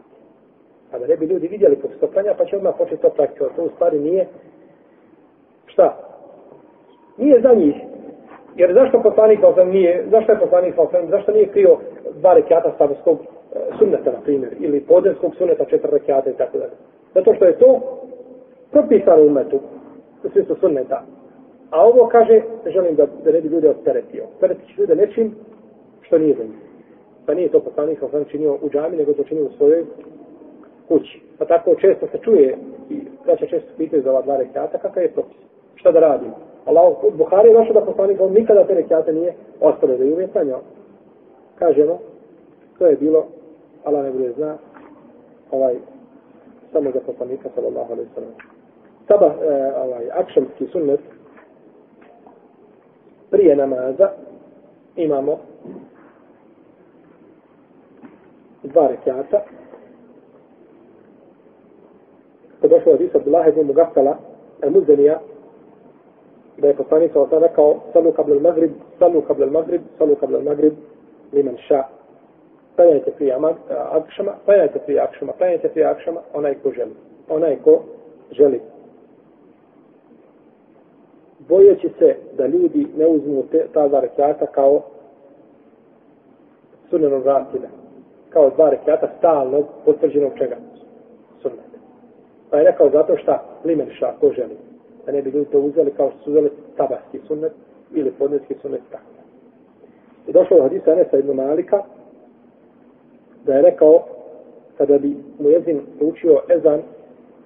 A 0.92 1.00
da 1.00 1.08
ne 1.08 1.18
bi 1.18 1.26
ljudi 1.26 1.48
vidjeli 1.48 1.76
kako 1.76 1.94
se 1.94 2.00
to 2.00 2.08
klanja, 2.08 2.34
pa 2.38 2.46
će 2.46 2.58
odmah 2.58 2.76
početi 2.78 3.02
to 3.02 3.10
praktikovati. 3.10 3.56
To 3.56 3.64
u 3.64 3.70
stvari 3.70 4.00
nije 4.00 4.28
šta? 5.66 5.98
Nije 7.18 7.42
za 7.42 7.54
njih. 7.54 7.76
Jer 8.58 8.74
zašto 8.74 9.04
poslanik 9.04 9.40
sa 9.56 9.64
nije, 9.64 10.06
zašto 10.12 10.32
je 10.32 10.40
poslanik 10.40 10.76
sa 10.76 11.02
zašto 11.10 11.32
nije 11.32 11.48
krio 11.48 11.78
dva 12.20 12.34
rekiata 12.34 12.72
stavskog 12.76 13.18
e, 13.20 13.60
sunneta, 13.80 14.12
na 14.12 14.22
primjer, 14.24 14.56
ili 14.60 14.80
podenskog 14.80 15.36
sunneta 15.36 15.66
četiri 15.66 15.90
rekiata 15.92 16.30
i 16.30 16.34
tako 16.34 16.58
dalje. 16.58 16.72
Zato 17.14 17.34
što 17.34 17.46
je 17.46 17.60
to 17.60 17.80
propisano 18.72 19.24
umetu, 19.24 19.60
u 20.24 20.30
smislu 20.30 20.56
sunneta. 20.56 21.04
A 21.72 21.86
ovo 21.86 22.08
kaže, 22.08 22.42
želim 22.66 22.96
da, 22.96 23.06
da 23.24 23.32
ne 23.32 23.42
bi 23.42 23.48
ljude 23.48 23.70
opteretio. 23.70 24.24
Opteretit 24.24 24.68
će 24.68 24.82
ljude 24.82 24.96
nečim 24.96 25.36
što 26.02 26.18
nije 26.18 26.36
za 26.36 26.44
njih. 26.44 26.68
Pa 27.26 27.34
nije 27.34 27.50
to 27.50 27.60
poslanik 27.60 28.00
sa 28.00 28.24
činio 28.24 28.58
u 28.62 28.70
džami, 28.70 28.98
nego 28.98 29.14
to 29.14 29.24
činio 29.24 29.46
u 29.46 29.58
svojoj 29.58 29.86
kući. 30.88 31.22
Pa 31.38 31.46
tako 31.46 31.76
često 31.76 32.08
se 32.08 32.18
čuje 32.18 32.58
i 32.90 33.02
braća 33.26 33.46
često 33.46 33.70
pitaju 33.78 34.02
za 34.02 34.12
ova 34.12 34.22
dva 34.22 34.38
rekiata, 34.38 34.78
kakav 34.78 35.04
je 35.04 35.12
propis? 35.12 35.38
Šta 35.76 35.92
da 35.92 36.00
Allah, 36.68 36.96
Buhari 37.14 37.50
je 37.50 37.54
došao 37.54 37.74
da 37.74 37.86
poslanik 37.86 38.22
on 38.22 38.34
nikada 38.34 38.68
te 38.68 38.74
rekiate 38.74 39.14
nije 39.14 39.34
ostale 39.62 39.98
da 39.98 40.04
je 40.04 40.14
uvijek 40.14 40.32
sanjao. 40.34 40.60
Kažemo, 41.56 42.00
to 42.80 42.86
je 42.88 42.96
bilo, 42.96 43.26
Allah 43.84 44.04
ne 44.04 44.12
bude 44.12 44.32
zna, 44.32 44.58
ovaj, 45.52 45.76
samo 46.72 46.92
za 46.92 47.00
poslanika, 47.06 47.50
sallallahu 47.56 47.94
alaihi 47.94 48.10
sallam. 48.16 48.32
Saba, 49.08 49.26
e, 49.26 49.74
ovaj, 49.78 50.12
akšamski 50.12 50.68
sunnet, 50.72 51.00
prije 53.30 53.56
namaza 53.56 54.10
imamo 54.96 55.38
dva 58.64 58.88
rekiata. 58.88 59.42
Kada 62.62 62.76
došlo 62.76 62.92
od 62.92 63.02
Isa 63.02 63.18
Abdullah 63.18 63.48
ibn 63.48 63.68
Mugafala, 63.68 64.18
al-Muzdanija, 64.62 65.20
da 66.58 66.68
je 66.68 66.74
poslanik 66.74 67.14
sa 67.14 67.22
osam 67.22 67.44
rekao 67.44 67.80
salu 67.94 68.12
kabla 68.12 68.36
al-Maghrib, 68.36 68.72
salu 69.00 69.22
kabla 69.22 69.46
al-Maghrib, 69.46 69.82
salu 69.98 70.16
kabla 70.16 70.40
al-Maghrib, 70.40 70.74
ša. 71.68 71.84
Klanjajte 72.76 73.12
prije 73.12 73.34
eh, 73.34 73.76
akšama, 73.92 74.32
klanjajte 74.46 74.80
prije 74.80 75.00
akšama, 75.00 75.34
klanjajte 75.38 75.70
prije 75.70 75.86
akšama, 75.86 76.22
onaj 76.34 76.56
ko 76.64 76.72
želi. 76.72 76.94
Onaj 77.30 77.56
ko 77.64 77.82
želi 78.32 78.62
bojeći 81.40 81.90
se 82.00 82.16
da 82.38 82.48
ljudi 82.48 82.88
ne 82.98 83.08
uzmu 83.08 83.44
te, 83.52 83.66
ta 83.74 83.88
dva 83.88 84.00
rekiata 84.00 84.46
kao 84.46 84.82
sunnenog 86.90 87.26
ratida. 87.26 87.68
Kao 88.30 88.50
dva 88.50 88.70
rekiata 88.70 89.08
stalnog, 89.18 89.66
potvrđenog 89.86 90.32
čega? 90.38 90.56
Sunnete. 91.42 91.78
Pa 92.50 92.58
je 92.58 92.64
rekao 92.64 92.90
zato 92.90 93.18
šta 93.18 93.44
limen 93.66 93.90
ša, 94.00 94.14
ko 94.20 94.32
želi. 94.32 94.58
Da 95.08 95.14
ne 95.14 95.22
bi 95.22 95.30
ljudi 95.30 95.52
to 95.52 95.60
uzeli 95.60 95.92
kao 95.92 96.10
što 96.10 96.20
su 96.20 96.30
uzeli 96.30 96.50
sabahski 96.78 97.20
sunnet 97.28 97.52
ili 97.94 98.12
podneski 98.12 98.56
sunnet 98.62 98.82
tako. 98.92 99.04
I 100.28 100.32
došlo 100.32 100.58
u 100.58 100.62
hadisa 100.62 100.92
Anesa 100.92 101.18
ibn 101.18 101.36
Malika 101.36 101.84
da 103.46 103.54
je 103.54 103.62
rekao 103.62 104.04
kada 104.78 104.98
bi 104.98 105.18
mu 105.40 105.50
jezin 105.50 105.82
učio 106.02 106.42
ezan 106.50 106.82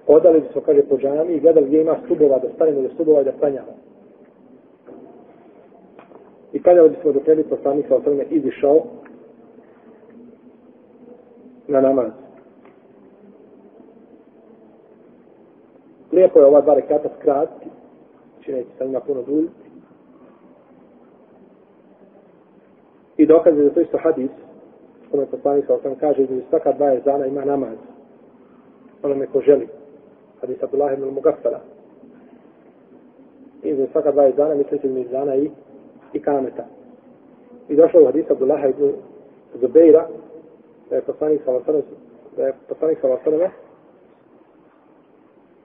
odali 0.06 0.40
bi 0.40 0.46
se, 0.52 0.60
kaže, 0.66 0.82
po 0.82 0.98
džami 0.98 1.34
i 1.34 1.40
gledali 1.40 1.66
gdje 1.66 1.80
ima 1.80 1.96
stubova, 2.04 2.38
da 2.38 2.48
stanemo 2.54 2.82
do 2.82 2.88
stubova 2.88 3.20
i 3.20 3.24
da 3.24 3.32
klanjamo. 3.32 3.72
I 6.52 6.62
kada 6.62 6.88
bismo 6.88 7.12
dok 7.12 7.26
ne 7.26 7.34
bi 7.34 7.44
poslanik 7.44 7.86
sa 7.88 7.96
osrme 7.96 8.24
izišao 8.30 8.82
na 11.68 11.80
namaz. 11.80 12.21
Lijepo 16.12 16.40
je 16.40 16.46
ova 16.46 16.60
dva 16.60 16.74
rekata 16.74 17.08
skratiti, 17.18 17.66
znači 18.34 18.52
neće 18.52 18.68
sa 18.78 18.84
njima 18.84 19.00
puno 19.00 19.22
duljiti. 19.22 19.62
I 23.16 23.26
je 23.58 23.64
za 23.68 23.74
to 23.74 23.80
isto 23.80 23.98
hadis, 23.98 24.30
kome 25.10 25.26
poslanik 25.26 25.66
sa 25.66 25.74
osam 25.74 25.94
kaže, 25.94 26.26
da 26.26 26.34
svaka 26.50 26.72
dva 26.72 26.86
jezana 26.86 27.26
ima 27.26 27.44
namaz. 27.44 27.76
Onome 29.02 29.26
ko 29.26 29.40
želi. 29.40 29.68
Hadis 30.40 30.62
Abdullah 30.62 30.92
ibn 30.92 31.04
Mugaffala. 31.14 31.60
I 33.62 33.74
za 33.74 33.86
svaka 33.92 34.12
dva 34.12 34.22
jezana, 34.22 34.54
mislite 34.54 34.88
mi 34.88 35.00
jezana 35.00 35.36
i 35.36 35.50
i 36.12 36.22
kameta. 36.22 36.64
I 37.68 37.76
došlo 37.76 38.02
u 38.02 38.06
hadis 38.06 38.30
Abdullah 38.30 38.70
ibn 38.70 38.92
Zubeira, 39.60 40.08
da 40.90 40.96
je 40.96 41.02
poslanik 41.02 41.42
sallallahu 41.44 41.82
da 42.36 42.46
je 42.46 42.54
poslanik 42.68 42.98
sallallahu 43.00 43.52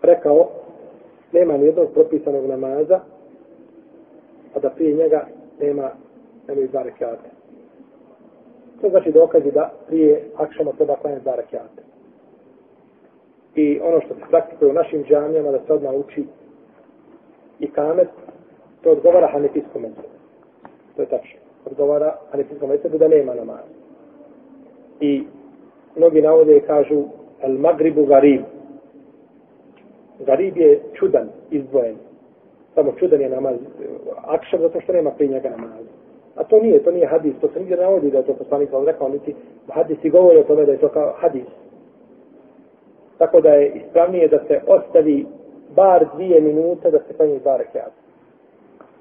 rekao 0.01 0.49
nema 1.31 1.57
ni 1.57 1.65
jednog 1.65 1.87
propisanog 1.93 2.45
namaza 2.45 2.99
a 4.55 4.59
da 4.59 4.69
prije 4.69 4.95
njega 4.95 5.27
nema 5.59 5.91
nema 6.47 6.61
i 6.61 6.67
dva. 6.67 6.83
To 8.81 8.89
znači 8.89 9.11
dokazi 9.11 9.51
da 9.51 9.71
prije 9.87 10.23
akšama 10.35 10.71
treba 10.71 10.95
klanjati 10.95 11.23
dva 11.23 11.35
rekiate. 11.35 11.81
I 13.55 13.79
ono 13.83 14.01
što 14.01 14.13
se 14.13 14.21
praktikuje 14.29 14.71
u 14.71 14.73
našim 14.73 15.03
džamijama 15.03 15.51
da 15.51 15.59
se 15.67 15.73
odmah 15.73 15.93
uči 15.93 16.25
i 17.59 17.71
kamet, 17.71 18.07
to 18.83 18.91
odgovara 18.91 19.27
hanefijskom 19.27 19.81
metodu. 19.81 20.07
To 20.95 21.01
je 21.01 21.07
tačno. 21.07 21.39
Odgovara 21.65 22.15
Hanefijskom 22.31 22.69
metodu 22.69 22.97
da 22.97 23.07
nema 23.07 23.33
namaza. 23.33 23.73
I 24.99 25.23
mnogi 25.95 26.21
navode 26.21 26.59
kažu 26.59 27.03
El 27.41 27.57
Magribu 27.57 28.05
Garib. 28.05 28.41
Garib 30.25 30.57
je 30.57 30.79
čudan, 30.93 31.29
izdvojen. 31.51 31.95
Samo 32.75 32.91
čudan 32.99 33.21
je 33.21 33.29
namaz. 33.29 33.55
Eh, 33.55 33.85
Akšav 34.25 34.59
zato 34.59 34.81
što 34.81 34.93
nema 34.93 35.11
prije 35.11 35.31
njega 35.31 35.49
namaza. 35.49 35.91
A 36.35 36.43
to 36.43 36.59
nije, 36.59 36.83
to 36.83 36.91
nije 36.91 37.07
hadis. 37.07 37.33
To 37.41 37.47
se 37.47 37.59
nigdje 37.59 37.77
navodi 37.77 38.11
da 38.11 38.17
je 38.17 38.25
to 38.25 38.33
poslanik 38.33 38.71
vam 38.71 38.85
rekao, 38.85 39.09
niti 39.09 39.35
hadis 39.67 39.97
i 40.03 40.09
govori 40.09 40.39
o 40.39 40.43
tome 40.43 40.65
da 40.65 40.71
je 40.71 40.77
to 40.77 40.89
kao 40.89 41.13
hadis. 41.17 41.47
Tako 43.17 43.41
da 43.41 43.49
je 43.49 43.71
ispravnije 43.75 44.27
da 44.27 44.39
se 44.47 44.61
ostavi 44.67 45.25
bar 45.75 46.05
dvije 46.15 46.41
minute 46.41 46.91
da 46.91 46.99
se 46.99 47.13
klanji 47.13 47.39
bar 47.43 47.59
rekiata 47.59 48.07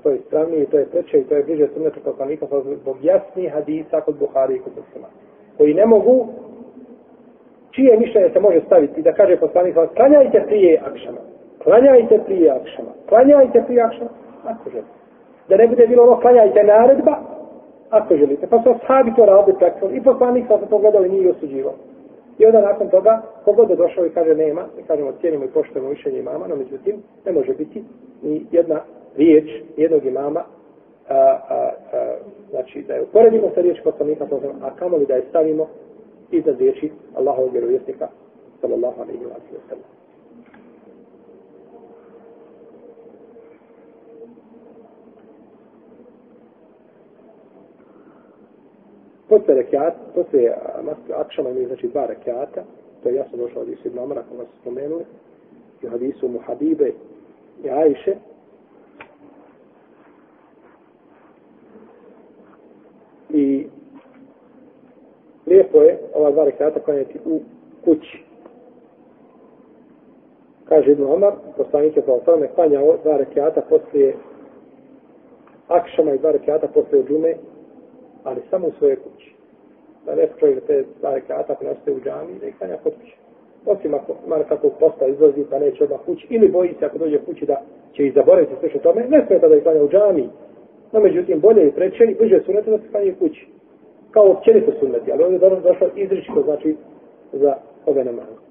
to 0.07 0.11
je 0.11 0.19
ispravnije, 0.19 0.67
to 0.67 0.79
je 0.79 0.87
preče 0.87 1.19
i 1.19 1.25
to 1.25 1.35
je 1.35 1.45
bliže 1.45 1.69
sunnetu 1.75 2.01
poslanika 2.05 2.47
zbog 2.83 2.97
jasnih 3.03 3.53
hadisa 3.53 4.01
kod 4.01 4.17
Buhari 4.19 4.57
i 4.57 4.59
kod 4.59 4.73
Muslima. 4.77 5.07
Koji 5.57 5.75
ne 5.75 5.87
mogu, 5.87 6.27
čije 7.77 7.97
mišljenje 7.97 8.31
se 8.33 8.41
može 8.41 8.61
staviti 8.61 9.03
da 9.03 9.12
kaže 9.12 9.37
poslanik, 9.37 9.74
klanjajte 9.97 10.43
prije 10.47 10.81
akšama, 10.91 11.18
klanjajte 11.64 12.20
prije 12.27 12.51
akšama, 12.51 12.93
klanjajte 13.09 13.62
prije 13.66 13.83
akšama, 13.83 14.11
ako 14.45 14.70
želite. 14.70 14.97
Da 15.49 15.57
ne 15.57 15.68
bude 15.68 15.87
bilo 15.87 16.03
ono 16.03 16.20
klanjajte 16.20 16.64
naredba, 16.64 17.16
ako 17.91 18.16
želite. 18.16 18.47
Pa 18.47 18.62
su 18.62 18.70
ashabi 18.70 19.14
to 19.16 19.27
radili 19.27 19.59
praktično 19.59 19.91
i 19.97 20.03
poslanik 20.03 20.45
sa 20.49 20.59
se 20.59 20.66
pogledali 20.70 21.09
nije 21.09 21.31
osuđivo. 21.31 21.74
I 22.39 22.47
onda 22.47 22.61
nakon 22.61 22.89
toga, 22.89 23.22
kogod 23.45 23.70
je 23.70 23.77
došao 23.77 24.07
i 24.07 24.11
kaže 24.11 24.35
nema, 24.35 24.62
i 24.79 24.83
kažemo 24.83 25.12
cijenimo 25.20 25.45
i 25.45 25.49
poštujemo 25.49 25.89
mišljenje 25.89 26.18
imama, 26.18 26.47
no 26.47 26.57
međutim, 26.57 26.97
ne 27.27 27.33
može 27.33 27.53
biti 27.53 27.85
ni 28.22 28.47
jedna 28.53 28.81
riječ 29.16 29.51
jednog 29.77 30.05
imama, 30.05 30.41
a, 31.09 31.14
a, 31.14 31.70
a, 31.93 32.14
znači 32.51 32.85
da 32.89 32.95
je 32.95 33.03
uporedimo 33.03 33.51
sa 33.55 33.61
riječ 33.61 33.79
poslanika, 33.85 34.24
a 34.62 34.70
kamoli 34.79 35.07
da 35.07 35.14
je 35.14 35.24
stavimo 35.29 35.66
iznad 36.31 36.59
riječi 36.59 36.91
Allahovog 37.14 37.53
vjerovjesnika, 37.53 38.09
sallallahu 38.61 39.01
alaihi 39.01 39.24
wa 39.24 39.59
sallam. 39.68 39.85
Posle 49.29 49.55
rekiat, 49.55 49.95
posle 50.14 50.53
akšama 51.14 51.51
imaju 51.51 51.66
znači 51.66 51.89
dva 51.89 52.07
rekiata, 52.07 52.62
to 53.03 53.09
je 53.09 53.14
jasno 53.14 53.39
došlo 53.39 53.62
od 53.62 53.68
Isu 53.68 53.89
ibn 53.89 53.99
Omara, 53.99 54.22
kako 54.22 54.37
vas 54.37 54.49
spomenuli, 54.61 55.05
i 55.83 55.87
hadisu 55.87 56.29
Muhabibe 56.29 56.93
i 57.64 57.70
Ajše, 57.70 58.16
I 63.37 63.66
lijepo 65.57 65.83
je 65.83 65.99
ova 66.15 66.31
dva 66.31 66.45
rekata 66.45 66.81
klanjati 66.81 67.19
u 67.25 67.41
kući. 67.85 68.23
Kaže 70.69 70.93
Ibn 70.93 71.05
Omar, 71.05 71.33
poslanik 71.57 71.97
je 71.97 72.03
kao 72.03 72.21
tome 72.21 72.49
klanjao 72.55 72.97
dva 73.03 73.17
rekata 73.17 73.61
poslije 73.69 74.15
akšama 75.69 76.15
i 76.15 76.19
dva 76.19 76.31
rekata 76.31 76.67
posle 76.67 77.03
džume, 77.09 77.35
ali 78.25 78.41
samo 78.51 78.67
u 78.67 78.73
svojoj 78.79 78.97
kući. 78.97 79.35
Da 80.07 80.15
ne 80.15 80.29
čovjek 80.41 80.67
te 80.67 80.85
dva 81.01 81.15
rekata 81.15 81.53
ako 81.53 81.65
nastaje 81.65 81.97
u 81.97 82.01
džami, 82.01 82.39
da 82.41 82.47
ih 82.47 82.59
klanja 82.59 82.77
kod 82.83 82.93
kuće. 82.95 83.17
Osim 83.67 83.95
ako 83.95 84.13
ima 84.27 84.37
nekakvog 84.37 84.73
posta 84.81 85.07
izlazi 85.07 85.45
pa 85.51 85.59
neće 85.59 85.85
odmah 85.85 86.01
kući, 86.07 86.27
ili 86.31 86.49
boji 86.49 86.75
se 86.79 86.87
ako 86.87 86.99
dođe 86.99 87.19
kući 87.19 87.47
da 87.47 87.63
će 87.93 88.07
ih 88.07 88.15
zaboraviti 88.15 88.53
sve 88.61 88.71
što 88.71 88.79
tome, 88.79 89.07
ne 89.09 89.25
smeta 89.27 89.49
da 89.49 89.57
ih 89.57 89.63
klanja 89.63 89.83
u 89.83 89.89
džami. 89.89 90.29
No, 90.93 91.01
međutim, 91.01 91.41
bolje 91.41 91.69
i 91.69 91.73
preče 91.73 92.05
i 92.05 92.15
bliže 92.15 92.41
sunete 92.47 92.71
da 92.71 92.79
se 92.79 92.89
klanja 92.91 93.13
kući. 93.19 93.56
Kao 94.17 94.31
općenito 94.31 94.73
sunneti, 94.81 95.12
ali 95.12 95.23
ovdje 95.25 95.49
je 95.49 95.61
došao 95.61 95.89
izričito, 95.95 96.43
znači, 96.43 96.77
za 97.33 97.55
ove 97.87 98.05
namaze. 98.05 98.47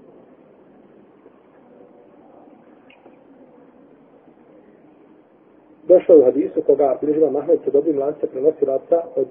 došlo 5.88 6.18
u 6.18 6.24
hadisu 6.24 6.62
koga 6.62 6.98
bilježiva 7.02 7.30
Mahmed 7.30 7.60
sa 7.66 7.72
dobrim 7.72 8.00
lance 8.00 8.28
prenosi 8.28 8.66
laca 8.66 9.02
od 9.16 9.28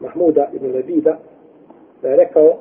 Mahmuda 0.00 0.48
ibn 0.52 0.72
Lebida 0.72 1.18
da 2.02 2.08
je 2.08 2.16
rekao 2.16 2.54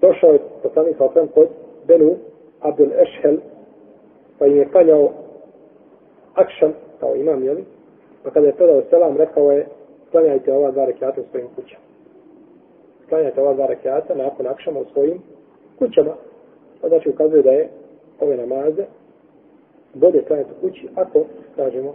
došao 0.00 0.32
je 0.32 0.40
poslanik 0.62 0.96
sa 0.96 1.04
osam 1.04 1.28
kod 1.34 1.48
Benu 1.86 2.16
Abdul 2.60 2.92
Ešhel 2.92 3.36
pa 4.38 4.46
im 4.46 4.56
je 4.56 4.68
kaljao 4.72 5.10
akšan 6.34 6.72
kao 7.00 7.16
imam 7.16 7.44
jeli 7.44 7.64
pa 8.22 8.30
kada 8.30 8.46
je 8.46 8.52
predao 8.56 8.82
selam 8.90 9.16
rekao 9.16 9.52
je 9.52 9.66
klanjajte 10.10 10.52
ova 10.52 10.70
dva 10.70 10.84
rekiata 10.84 11.20
u 11.20 11.24
svojim 11.30 11.48
kućama. 11.56 11.84
Klanjajte 13.08 13.40
ova 13.40 13.54
dva 13.54 13.66
rekiata 13.66 14.14
nakon 14.14 14.46
akšama 14.46 14.80
u 14.80 14.84
svojim 14.92 15.22
kućama. 15.78 16.14
Pa 16.80 16.88
znači 16.88 17.08
ukazuje 17.08 17.42
da 17.42 17.50
je 17.50 17.68
ove 18.20 18.36
namaze 18.36 18.84
bolje 19.94 20.24
klanjati 20.24 20.50
u 20.52 20.60
kući 20.60 20.88
ako, 20.94 21.24
kažemo, 21.56 21.94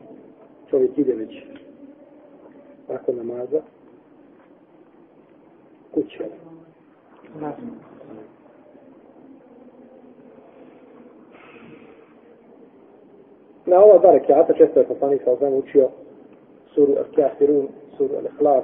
čovjek 0.69 0.97
ide 0.97 1.13
već 1.13 1.43
nakon 2.89 3.15
namaza 3.15 3.61
kuće. 5.93 6.23
Na 13.65 13.83
ova 13.83 13.97
dva 13.97 14.11
rekiata 14.11 14.53
često 14.53 14.79
je 14.79 14.87
poslanik 14.87 15.21
sa 15.23 15.31
učio 15.31 15.89
suru 16.75 16.93
Al-Kafirun, 16.93 17.67
suru 17.97 18.15
Al-Ikhlas. 18.15 18.63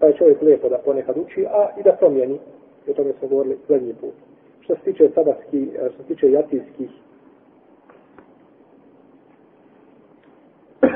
Pa 0.00 0.06
je 0.06 0.16
čovjek 0.16 0.42
lijepo 0.42 0.68
da 0.68 0.78
ponekad 0.78 1.16
uči, 1.18 1.46
a 1.46 1.68
i 1.80 1.82
da 1.82 1.92
promijeni. 1.92 2.38
I 2.86 2.90
o 2.90 2.94
tome 2.94 3.12
smo 3.18 3.28
govorili 3.28 3.58
zadnji 3.68 3.94
put 4.00 4.14
što 4.64 4.74
se 4.74 4.80
tiče 4.84 5.08
sabatski, 5.14 5.68
što 5.94 6.02
se 6.02 6.08
tiče 6.08 6.30
jatijskih 6.30 6.90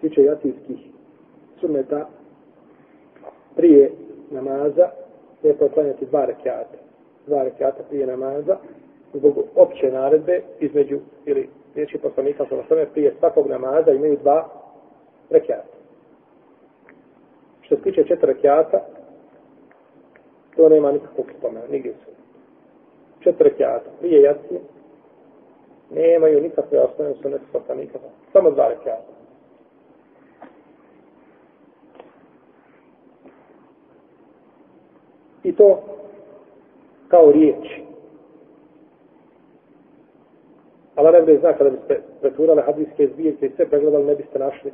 tiče 0.00 0.22
jatijskih 0.22 0.78
sunneta 1.60 2.08
prije 3.56 3.92
namaza 4.30 4.88
je 5.42 5.54
poklanjati 5.54 6.06
dva 6.06 6.24
rekiata. 6.24 6.78
Dva 7.26 7.42
rekiata 7.42 7.82
prije 7.88 8.06
namaza 8.06 8.56
zbog 9.12 9.38
opće 9.56 9.92
naredbe 9.92 10.42
između 10.60 10.98
ili 11.26 11.48
riječi 11.74 11.98
poslanika 11.98 12.46
sa 12.48 12.56
osame 12.56 12.86
prije 12.86 13.14
svakog 13.18 13.46
namaza 13.46 13.90
imaju 13.90 14.18
dva 14.22 14.48
rekiata. 15.30 15.76
Što 17.60 17.76
se 17.76 17.82
tiče 17.82 18.04
četiri 18.04 18.26
rekiata, 18.26 18.86
to 20.56 20.68
nema 20.68 20.92
nikakvog 20.92 21.26
spomena, 21.38 21.66
nigdje 21.70 21.92
su. 21.92 22.10
Četiri 23.20 23.48
rekiata, 23.48 23.90
prije 24.00 24.22
jacije, 24.22 24.60
nemaju 25.90 26.40
nikakve 26.40 26.78
osnovne 26.80 27.14
sunete 27.22 27.44
poslanika, 27.52 27.98
samo 28.32 28.50
dva 28.50 28.68
rekiata. 28.68 29.20
I 35.42 35.52
to 35.52 35.82
kao 37.08 37.32
riječi 37.32 37.89
Allah 41.00 41.12
najbolje 41.12 41.38
zna 41.38 41.52
kada 41.52 41.70
biste 41.70 42.00
preturali 42.20 42.62
hadijske 42.62 43.06
zbirke 43.06 43.46
i 43.46 43.50
sve 43.56 43.66
pregledali, 43.66 44.04
ne 44.04 44.14
biste 44.14 44.38
našli 44.38 44.72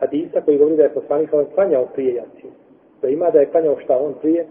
hadisa 0.00 0.40
koji 0.40 0.58
govori 0.58 0.76
da 0.76 0.82
je 0.82 0.94
poslanik 0.94 1.32
ovaj 1.32 1.46
klanjao 1.54 1.86
prije 1.94 2.14
jacije 2.14 2.50
da 3.02 3.08
ima 3.08 3.30
da 3.30 3.40
je 3.40 3.46
klanjao 3.46 3.80
šta 3.84 3.98
on 3.98 4.14
prije 4.20 4.46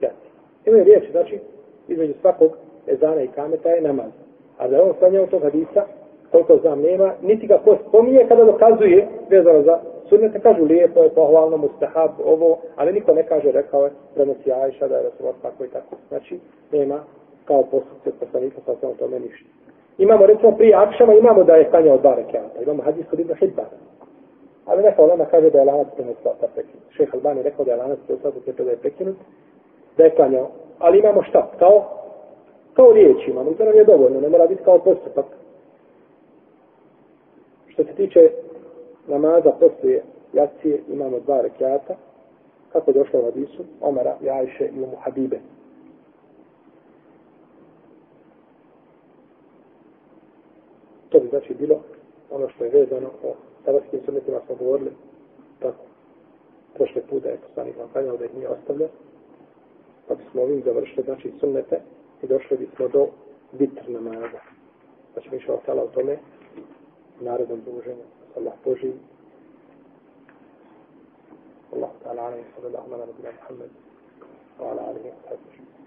jati. 0.00 0.28
Imaju 0.66 0.84
riječi, 0.84 1.10
znači, 1.10 1.38
između 1.88 2.12
svakog 2.20 2.50
ezana 2.86 3.22
i 3.22 3.28
kameta 3.28 3.68
je 3.68 3.80
namaz. 3.80 4.10
A 4.58 4.68
da 4.68 4.76
je 4.76 4.82
on 4.82 4.92
klanjao 4.98 5.26
tog 5.26 5.42
hadisa, 5.42 5.84
koliko 6.30 6.56
znam 6.56 6.80
nema, 6.80 7.12
niti 7.22 7.46
ga 7.46 7.58
ko 7.64 7.76
spominje 7.88 8.24
kada 8.28 8.44
dokazuje, 8.44 9.08
vezano 9.30 9.62
za 9.62 9.78
sunnete, 10.08 10.40
kažu 10.40 10.64
lijepo 10.64 11.02
je, 11.02 11.08
pohvalno, 11.08 11.56
mustahab, 11.56 12.10
ovo, 12.24 12.58
ali 12.76 12.92
niko 12.92 13.14
ne 13.14 13.26
kaže, 13.26 13.52
rekao 13.52 13.84
je, 13.84 13.90
prenosi 14.14 14.52
Ajša, 14.52 14.88
da 14.88 14.96
je 14.96 15.02
Rasulot 15.02 15.36
tako 15.42 15.64
i 15.64 15.68
tako. 15.68 15.96
Znači, 16.08 16.38
nema 16.72 17.00
kao 17.44 17.62
postupce 17.62 18.10
poslanika, 18.20 18.56
sa 18.66 18.74
samo 18.80 18.94
tome 18.98 19.20
ništa. 19.20 19.48
Imamo, 19.98 20.26
recimo, 20.26 20.56
prije 20.56 20.74
Akšama, 20.74 21.14
imamo 21.14 21.44
da 21.44 21.54
je 21.56 21.70
klanjao 21.70 21.98
dva 21.98 22.14
rekiata. 22.14 22.62
Imamo 22.62 22.82
hadis 22.82 23.06
kod 23.10 23.20
Ibn 23.20 23.34
Hidbana. 23.34 23.78
Ali 24.66 24.82
neka 24.82 25.02
olema 25.02 25.24
kaže 25.24 25.50
da 25.50 25.58
je 25.58 25.64
lanac 25.64 25.86
prenoslaca 25.96 26.46
prekinut. 26.54 26.82
Šeh 26.90 27.14
Albani 27.14 27.42
rekao 27.42 27.64
da 27.64 27.70
je 27.70 27.76
lanac 27.76 27.98
prenoslaca 28.06 28.40
prekinut, 28.44 28.66
da 28.66 28.70
je 28.70 28.76
prekinut, 28.76 29.16
da 29.96 30.04
je 30.04 30.14
klanjao. 30.14 30.48
Ali 30.78 30.98
imamo 30.98 31.22
šta? 31.22 31.50
Kao, 31.58 31.84
kao 32.74 32.92
riječ 32.92 33.28
imamo. 33.28 33.50
I 33.50 33.54
to 33.54 33.64
nam 33.64 33.74
je 33.74 33.84
dovoljno, 33.84 34.20
ne 34.20 34.28
mora 34.28 34.46
biti 34.46 34.64
kao 34.64 34.78
postupak. 34.78 35.26
Što 37.66 37.84
se 37.84 37.92
tiče 37.92 38.30
namaza 39.06 39.50
poslije 39.60 40.02
jacije, 40.32 40.80
imamo 40.88 41.20
dva 41.20 41.40
rekiata. 41.40 41.94
Kako 42.72 42.92
došlo 42.92 43.20
u 43.20 43.24
hadisu? 43.24 43.64
Omara, 43.80 44.16
Jajše 44.20 44.68
i 44.76 44.82
Umu 44.82 44.96
Habibe. 45.00 45.38
To 51.08 51.20
bi 51.20 51.28
znači 51.28 51.54
bilo 51.54 51.80
ono 52.30 52.48
što 52.48 52.64
je 52.64 52.70
vezano 52.70 53.10
o 53.22 53.34
sabatskim 53.64 54.00
sunnetima 54.04 54.40
smo 54.46 54.54
govorili 54.54 54.90
tako. 55.58 55.84
Prošle 56.74 57.02
puta 57.02 57.28
je 57.28 57.40
poslanik 57.48 57.76
vam 57.78 57.88
kanjao 57.92 58.16
da 58.16 58.24
ih 58.24 58.34
nije 58.34 58.48
ostavlja 58.48 58.88
pa 60.08 60.14
bismo 60.14 60.42
ovim 60.42 60.62
završili 60.64 61.04
znači 61.04 61.32
sunnete 61.40 61.80
i 62.22 62.26
došli 62.26 62.56
bismo 62.56 62.88
do 62.88 63.06
vitr 63.52 63.90
namaza. 63.90 64.40
Pa 65.14 65.20
ćemo 65.20 65.36
išao 65.36 65.60
tala 65.66 65.82
o 65.82 65.86
tome 65.86 66.18
narodnom 67.20 67.60
druženju 67.60 68.04
Allah 68.36 68.54
poživ 68.64 68.92
Allah 71.76 71.90
ta'ala 72.04 72.22
alaihi 72.22 72.44
sallallahu 72.54 72.94
ala 72.94 73.06
nabila 73.06 73.30
Muhammad 73.40 73.70
wa 74.60 74.70
ala 74.70 74.82
alihi 74.82 75.08
wa 75.08 75.28
sallam. 75.28 75.77